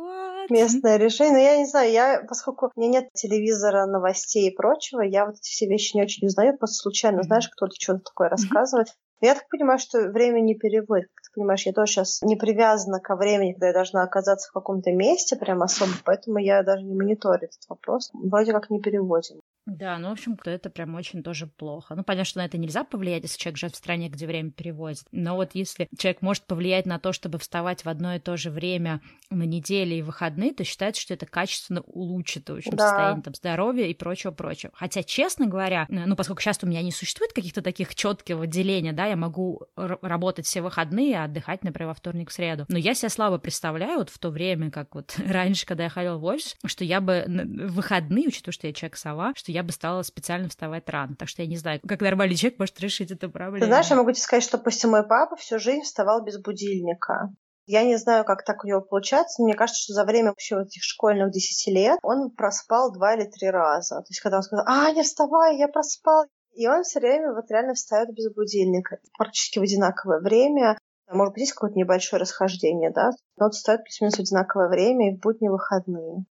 [0.49, 1.33] местное решение.
[1.33, 5.35] Но я не знаю, я, поскольку у меня нет телевизора, новостей и прочего, я вот
[5.35, 8.87] эти все вещи не очень узнаю, просто случайно, знаешь, кто-то что-то такое рассказывает.
[9.21, 11.09] Я так понимаю, что время не переводит.
[11.35, 15.35] Понимаешь, я тоже сейчас не привязана ко времени, когда я должна оказаться в каком-то месте
[15.35, 18.09] прям особо, поэтому я даже не мониторю этот вопрос.
[18.13, 19.41] Вроде как не переводим.
[19.69, 21.95] Да, ну, в общем, это прям очень тоже плохо.
[21.95, 25.05] Ну, понятно, что на это нельзя повлиять, если человек живет в стране, где время переводит.
[25.11, 28.49] Но вот если человек может повлиять на то, чтобы вставать в одно и то же
[28.49, 32.87] время на неделе и выходные, то считается, что это качественно улучшит, в общем, да.
[32.87, 34.71] состояние там, здоровья и прочего-прочего.
[34.75, 39.05] Хотя, честно говоря, ну, поскольку сейчас у меня не существует каких-то таких четких деления, да,
[39.05, 42.65] я могу работать все выходные, а отдыхать, например, во вторник, в среду.
[42.69, 46.17] Но я себя слабо представляю вот в то время, как вот раньше, когда я ходила
[46.17, 49.73] в офис, что я бы в выходные, учитывая, что я человек-сова, что я я бы
[49.73, 51.15] стала специально вставать рано.
[51.17, 53.59] Так что я не знаю, как нормальный человек может решить эту проблему.
[53.59, 57.33] Ты знаешь, я могу тебе сказать, что пусть мой папа всю жизнь вставал без будильника.
[57.65, 59.43] Я не знаю, как так у него получается.
[59.43, 63.49] Мне кажется, что за время вообще этих школьных 10 лет он проспал два или три
[63.49, 63.97] раза.
[63.97, 66.25] То есть, когда он сказал, а, не вставай, я проспал.
[66.55, 68.97] И он все время вот реально встает без будильника.
[69.17, 70.77] Практически в одинаковое время.
[71.11, 73.11] Может быть, есть какое-то небольшое расхождение, да?
[73.37, 76.25] Но он встает плюс-минус в одинаковое время и в будни выходные.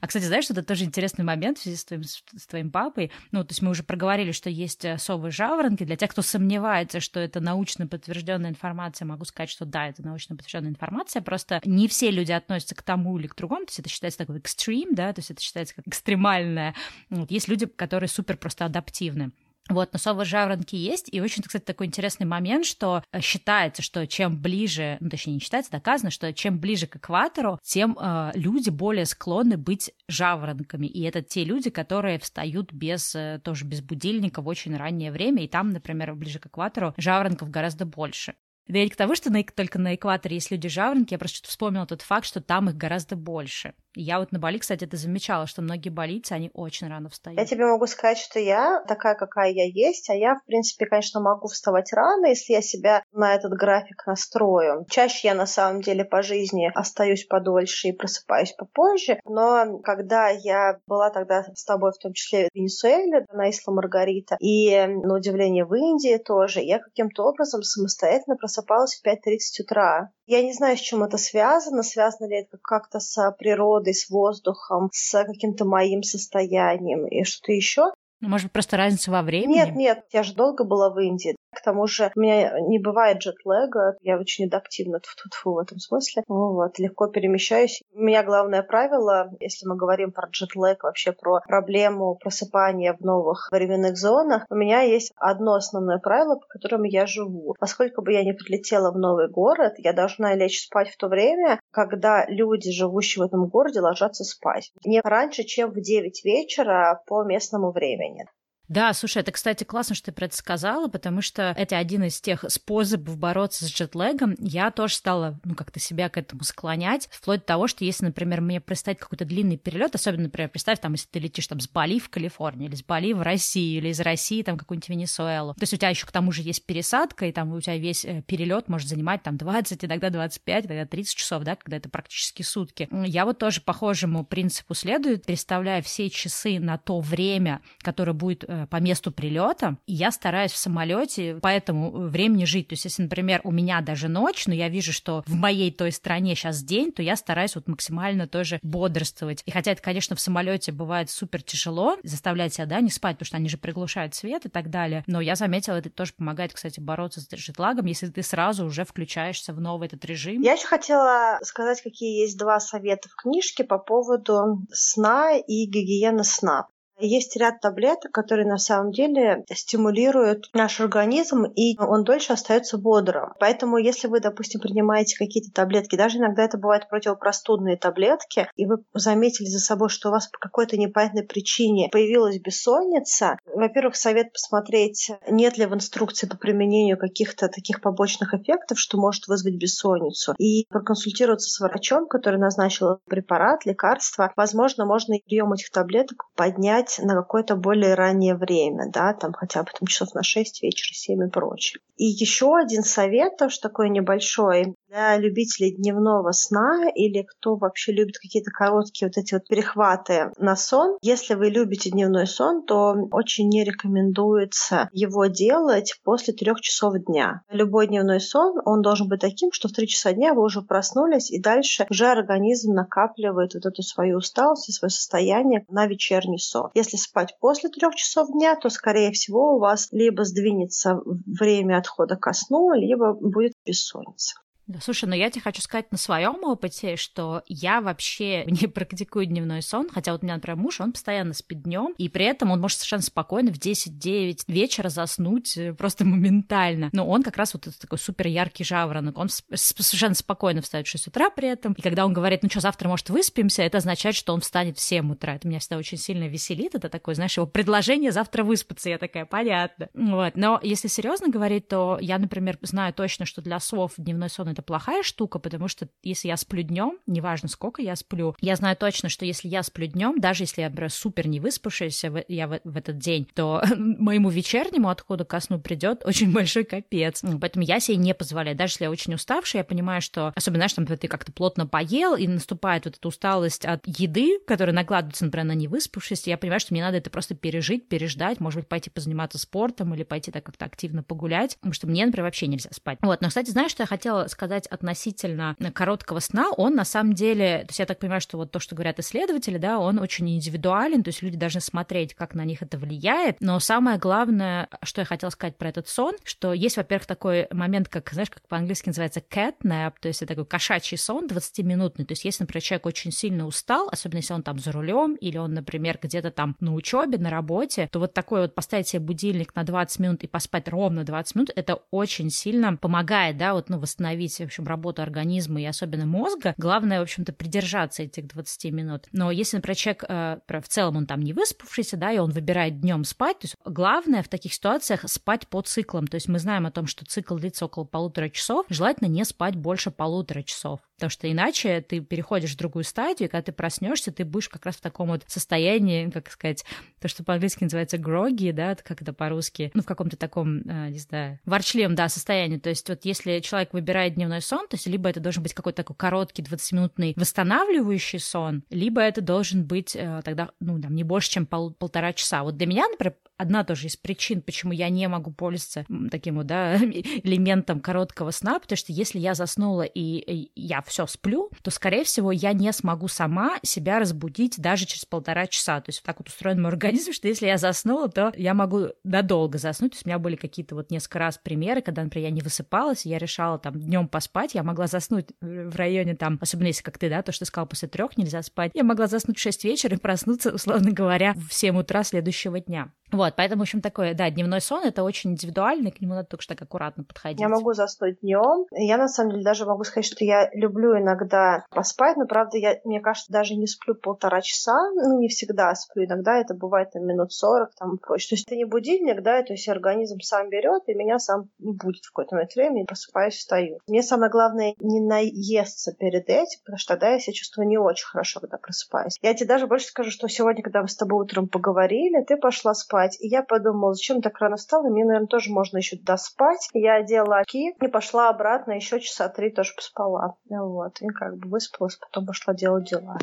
[0.00, 3.10] А, кстати, знаешь, что это тоже интересный момент в связи с твоим, с твоим папой?
[3.32, 5.82] Ну, то есть мы уже проговорили, что есть э, совы жаворонки.
[5.82, 10.36] Для тех, кто сомневается, что это научно подтвержденная информация, могу сказать, что да, это научно
[10.36, 11.20] подтвержденная информация.
[11.20, 13.66] Просто не все люди относятся к тому или к другому.
[13.66, 16.74] То есть это считается такой экстрим, да, то есть это считается как экстремальное.
[17.10, 17.32] Вот.
[17.32, 19.32] Есть люди, которые супер просто адаптивны.
[19.68, 24.06] Вот, но совы жаворонки есть, и очень, кстати, такой интересный момент, что э, считается, что
[24.06, 28.70] чем ближе, ну, точнее, не считается, доказано, что чем ближе к экватору, тем э, люди
[28.70, 34.40] более склонны быть жаворонками, и это те люди, которые встают без, э, тоже без будильника
[34.40, 38.34] в очень раннее время, и там, например, ближе к экватору жаворонков гораздо больше.
[38.68, 42.02] Да и к тому, что на, только на экваторе есть люди-жаворонки, я просто вспомнила тот
[42.02, 43.72] факт, что там их гораздо больше.
[44.00, 47.40] Я вот на Бали, кстати, это замечала, что многие балийцы, они очень рано встают.
[47.40, 51.20] Я тебе могу сказать, что я такая, какая я есть, а я, в принципе, конечно,
[51.20, 54.86] могу вставать рано, если я себя на этот график настрою.
[54.88, 60.78] Чаще я, на самом деле, по жизни остаюсь подольше и просыпаюсь попозже, но когда я
[60.86, 65.64] была тогда с тобой, в том числе в Венесуэле, на Исла Маргарита, и, на удивление,
[65.64, 70.12] в Индии тоже, я каким-то образом самостоятельно просыпалась в 5.30 утра.
[70.28, 74.90] Я не знаю, с чем это связано, связано ли это как-то с природой, с воздухом,
[74.92, 77.92] с каким-то моим состоянием и что-то еще.
[78.20, 79.54] Ну, может быть, просто разница во времени?
[79.54, 81.34] Нет, нет, я же долго была в Индии.
[81.58, 86.22] К тому же у меня не бывает джетлега, я очень адаптивна тьфу в этом смысле.
[86.28, 87.82] Ну, вот, легко перемещаюсь.
[87.92, 93.48] У меня главное правило, если мы говорим про джетлег, вообще про проблему просыпания в новых
[93.50, 97.56] временных зонах, у меня есть одно основное правило, по которому я живу.
[97.58, 101.58] Поскольку бы я не прилетела в новый город, я должна лечь спать в то время,
[101.72, 104.70] когда люди, живущие в этом городе, ложатся спать.
[104.84, 108.26] Не раньше, чем в 9 вечера по местному времени.
[108.68, 112.20] Да, слушай, это, кстати, классно, что ты про это сказала, потому что это один из
[112.20, 114.34] тех способов бороться с джетлегом.
[114.38, 118.42] Я тоже стала, ну, как-то себя к этому склонять, вплоть до того, что если, например,
[118.42, 121.98] мне представить какой-то длинный перелет, особенно, например, представь, там, если ты летишь там с Бали
[121.98, 125.54] в Калифорнию, или с Бали в Россию, или из России там какую-нибудь Венесуэлу.
[125.54, 128.04] То есть у тебя еще к тому же есть пересадка, и там у тебя весь
[128.04, 132.42] э, перелет может занимать там 20, иногда 25, иногда 30 часов, да, когда это практически
[132.42, 132.88] сутки.
[133.06, 138.57] Я вот тоже похожему принципу следую, переставляя все часы на то время, которое будет э,
[138.66, 142.68] по месту прилета, и я стараюсь в самолете по этому времени жить.
[142.68, 145.92] То есть, если, например, у меня даже ночь, но я вижу, что в моей той
[145.92, 149.42] стране сейчас день, то я стараюсь вот максимально тоже бодрствовать.
[149.46, 153.26] И хотя это, конечно, в самолете бывает супер тяжело заставлять себя, да, не спать, потому
[153.26, 155.04] что они же приглушают свет и так далее.
[155.06, 159.52] Но я заметила, это тоже помогает, кстати, бороться с жетлагом, если ты сразу уже включаешься
[159.52, 160.42] в новый этот режим.
[160.42, 166.24] Я еще хотела сказать, какие есть два совета в книжке по поводу сна и гигиены
[166.24, 166.68] сна.
[166.98, 173.32] Есть ряд таблеток, которые на самом деле стимулируют наш организм, и он дольше остается бодрым.
[173.38, 178.78] Поэтому, если вы, допустим, принимаете какие-то таблетки, даже иногда это бывают противопростудные таблетки, и вы
[178.94, 185.12] заметили за собой, что у вас по какой-то непонятной причине появилась бессонница, во-первых, совет посмотреть,
[185.28, 190.66] нет ли в инструкции по применению каких-то таких побочных эффектов, что может вызвать бессонницу, и
[190.68, 194.32] проконсультироваться с врачом, который назначил препарат, лекарство.
[194.36, 199.62] Возможно, можно прием этих таблеток поднять спать на какое-то более раннее время, да, там хотя
[199.62, 201.80] бы там часов на 6 вечера, 7 и прочее.
[201.96, 208.18] И еще один совет, тоже такой небольшой, для любителей дневного сна или кто вообще любит
[208.18, 210.96] какие-то короткие вот эти вот перехваты на сон.
[211.02, 217.42] Если вы любите дневной сон, то очень не рекомендуется его делать после трех часов дня.
[217.50, 221.30] Любой дневной сон, он должен быть таким, что в три часа дня вы уже проснулись,
[221.30, 226.70] и дальше уже организм накапливает вот эту свою усталость и свое состояние на вечерний сон.
[226.78, 232.14] Если спать после трех часов дня, то, скорее всего, у вас либо сдвинется время отхода
[232.14, 234.36] ко сну, либо будет бессонница.
[234.80, 239.62] Слушай, но я тебе хочу сказать на своем опыте, что я вообще не практикую дневной
[239.62, 242.60] сон, хотя вот у меня, например, муж, он постоянно спит днем, и при этом он
[242.60, 246.90] может совершенно спокойно в 10-9 вечера заснуть э, просто моментально.
[246.92, 250.90] Но он как раз вот этот такой супер яркий жаворонок, он совершенно спокойно встает в
[250.90, 254.16] 6 утра при этом, и когда он говорит, ну что, завтра, может, выспимся, это означает,
[254.16, 255.34] что он встанет в 7 утра.
[255.34, 259.24] Это меня всегда очень сильно веселит, это такое, знаешь, его предложение завтра выспаться, я такая,
[259.24, 259.88] понятно.
[259.94, 260.36] Вот.
[260.36, 264.62] Но если серьезно говорить, то я, например, знаю точно, что для слов дневной сон это
[264.64, 269.08] плохая штука, потому что если я сплю днем, неважно сколько я сплю, я знаю точно,
[269.08, 272.76] что если я сплю днем, даже если я, например, супер не выспавшаяся я в, в
[272.76, 277.22] этот день, то моему вечернему отходу ко сну придет очень большой капец.
[277.40, 278.56] Поэтому я себе не позволяю.
[278.56, 282.16] Даже если я очень уставшая, я понимаю, что, особенно, знаешь, там ты как-то плотно поел,
[282.16, 286.74] и наступает вот эта усталость от еды, которая накладывается, например, на невыспавшись, я понимаю, что
[286.74, 290.64] мне надо это просто пережить, переждать, может быть, пойти позаниматься спортом или пойти так как-то
[290.64, 292.98] активно погулять, потому что мне, например, вообще нельзя спать.
[293.02, 297.12] Вот, но, кстати, знаешь, что я хотела сказать сказать относительно короткого сна, он на самом
[297.12, 300.28] деле, то есть я так понимаю, что вот то, что говорят исследователи, да, он очень
[300.30, 305.02] индивидуален, то есть люди должны смотреть, как на них это влияет, но самое главное, что
[305.02, 308.88] я хотела сказать про этот сон, что есть, во-первых, такой момент, как, знаешь, как по-английски
[308.88, 313.12] называется cat то есть это такой кошачий сон 20-минутный, то есть если, например, человек очень
[313.12, 317.18] сильно устал, особенно если он там за рулем или он, например, где-то там на учебе,
[317.18, 321.04] на работе, то вот такой вот поставить себе будильник на 20 минут и поспать ровно
[321.04, 325.64] 20 минут, это очень сильно помогает, да, вот, ну, восстановить, в общем, работу организма и
[325.64, 326.54] особенно мозга.
[326.56, 329.06] Главное, в общем-то, придержаться этих 20 минут.
[329.12, 332.80] Но если, например, человек э, в целом он там не выспавшийся, да, и он выбирает
[332.80, 336.06] днем спать, то есть главное в таких ситуациях спать по циклам.
[336.06, 339.56] То есть мы знаем о том, что цикл длится около полутора часов, желательно не спать
[339.56, 340.80] больше полутора часов.
[340.96, 344.66] Потому что иначе ты переходишь в другую стадию, и когда ты проснешься, ты будешь как
[344.66, 346.64] раз в таком вот состоянии, как сказать,
[347.00, 350.98] то, что по-английски называется гроги, да, как это по-русски, ну, в каком-то таком, э, не
[350.98, 352.58] знаю, ворчливом, да, состоянии.
[352.58, 355.78] То есть вот если человек выбирает дневной сон, то есть либо это должен быть какой-то
[355.82, 361.30] такой короткий 20-минутный восстанавливающий сон, либо это должен быть э, тогда, ну, там, не больше,
[361.30, 362.42] чем пол- полтора часа.
[362.42, 366.46] Вот для меня, например, одна тоже из причин, почему я не могу пользоваться таким вот,
[366.46, 372.04] да, элементом короткого сна, потому что если я заснула и я все сплю, то, скорее
[372.04, 375.80] всего, я не смогу сама себя разбудить даже через полтора часа.
[375.80, 379.58] То есть так вот устроен мой организм, что если я заснула, то я могу надолго
[379.58, 379.92] заснуть.
[379.92, 383.06] То есть у меня были какие-то вот несколько раз примеры, когда, например, я не высыпалась,
[383.06, 387.08] я решала там днем поспать, я могла заснуть в районе там, особенно если как ты,
[387.08, 389.94] да, то, что ты сказал, после трех нельзя спать, я могла заснуть в 6 вечера
[389.94, 392.92] и проснуться, условно говоря, в 7 утра следующего дня.
[393.10, 396.42] Вот, поэтому, в общем, такое, да, дневной сон это очень индивидуальный, к нему надо только
[396.42, 397.40] что так аккуратно подходить.
[397.40, 398.66] Я могу заснуть днем.
[398.72, 402.78] Я на самом деле даже могу сказать, что я люблю иногда поспать, но правда, я,
[402.84, 407.06] мне кажется, даже не сплю полтора часа, ну, не всегда сплю, иногда это бывает там
[407.06, 408.30] минут сорок там и прочее.
[408.30, 412.04] То есть это не будильник, да, то есть организм сам берет и меня сам будет
[412.04, 413.78] в какой-то момент времени, просыпаюсь, встаю.
[413.86, 418.06] Мне самое главное не наесться перед этим, потому что тогда я себя чувствую не очень
[418.06, 419.18] хорошо, когда просыпаюсь.
[419.22, 422.74] Я тебе даже больше скажу, что сегодня, когда мы с тобой утром поговорили, ты пошла
[422.74, 423.17] спать.
[423.20, 424.88] И я подумала, зачем так рано встала?
[424.88, 426.68] Мне, наверное, тоже можно еще доспать.
[426.72, 430.36] Я одела очки и пошла обратно, еще часа три тоже поспала.
[430.48, 431.00] Вот.
[431.00, 433.18] И как бы выспалась, потом пошла делать дела.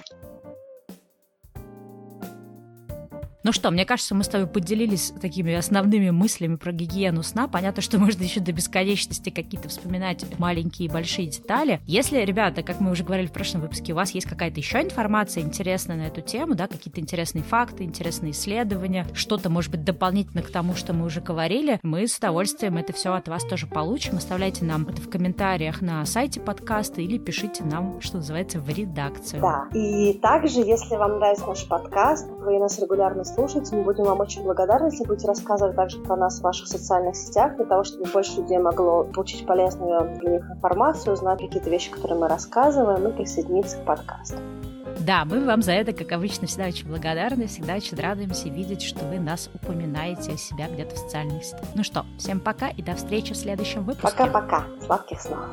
[3.45, 7.47] Ну что, мне кажется, мы с тобой поделились такими основными мыслями про гигиену сна.
[7.47, 11.79] Понятно, что можно еще до бесконечности какие-то вспоминать маленькие и большие детали.
[11.85, 15.43] Если, ребята, как мы уже говорили в прошлом выпуске, у вас есть какая-то еще информация
[15.43, 20.49] интересная на эту тему, да, какие-то интересные факты, интересные исследования, что-то, может быть, дополнительно к
[20.49, 24.17] тому, что мы уже говорили, мы с удовольствием это все от вас тоже получим.
[24.17, 29.39] Оставляйте нам это в комментариях на сайте подкаста или пишите нам, что называется, в редакцию.
[29.43, 33.71] Да, и также, если вам нравится наш подкаст, вы нас регулярно слушать.
[33.71, 37.55] Мы будем вам очень благодарны, если будете рассказывать также про нас в ваших социальных сетях,
[37.57, 42.19] для того, чтобы больше людей могло получить полезную для них информацию, узнать какие-то вещи, которые
[42.19, 44.37] мы рассказываем, и присоединиться к подкасту.
[45.05, 49.05] Да, мы вам за это, как обычно, всегда очень благодарны, всегда очень радуемся видеть, что
[49.05, 51.61] вы нас упоминаете о себя где-то в социальных сетях.
[51.75, 54.17] Ну что, всем пока и до встречи в следующем выпуске.
[54.17, 54.65] Пока-пока.
[54.83, 55.45] Сладких снов.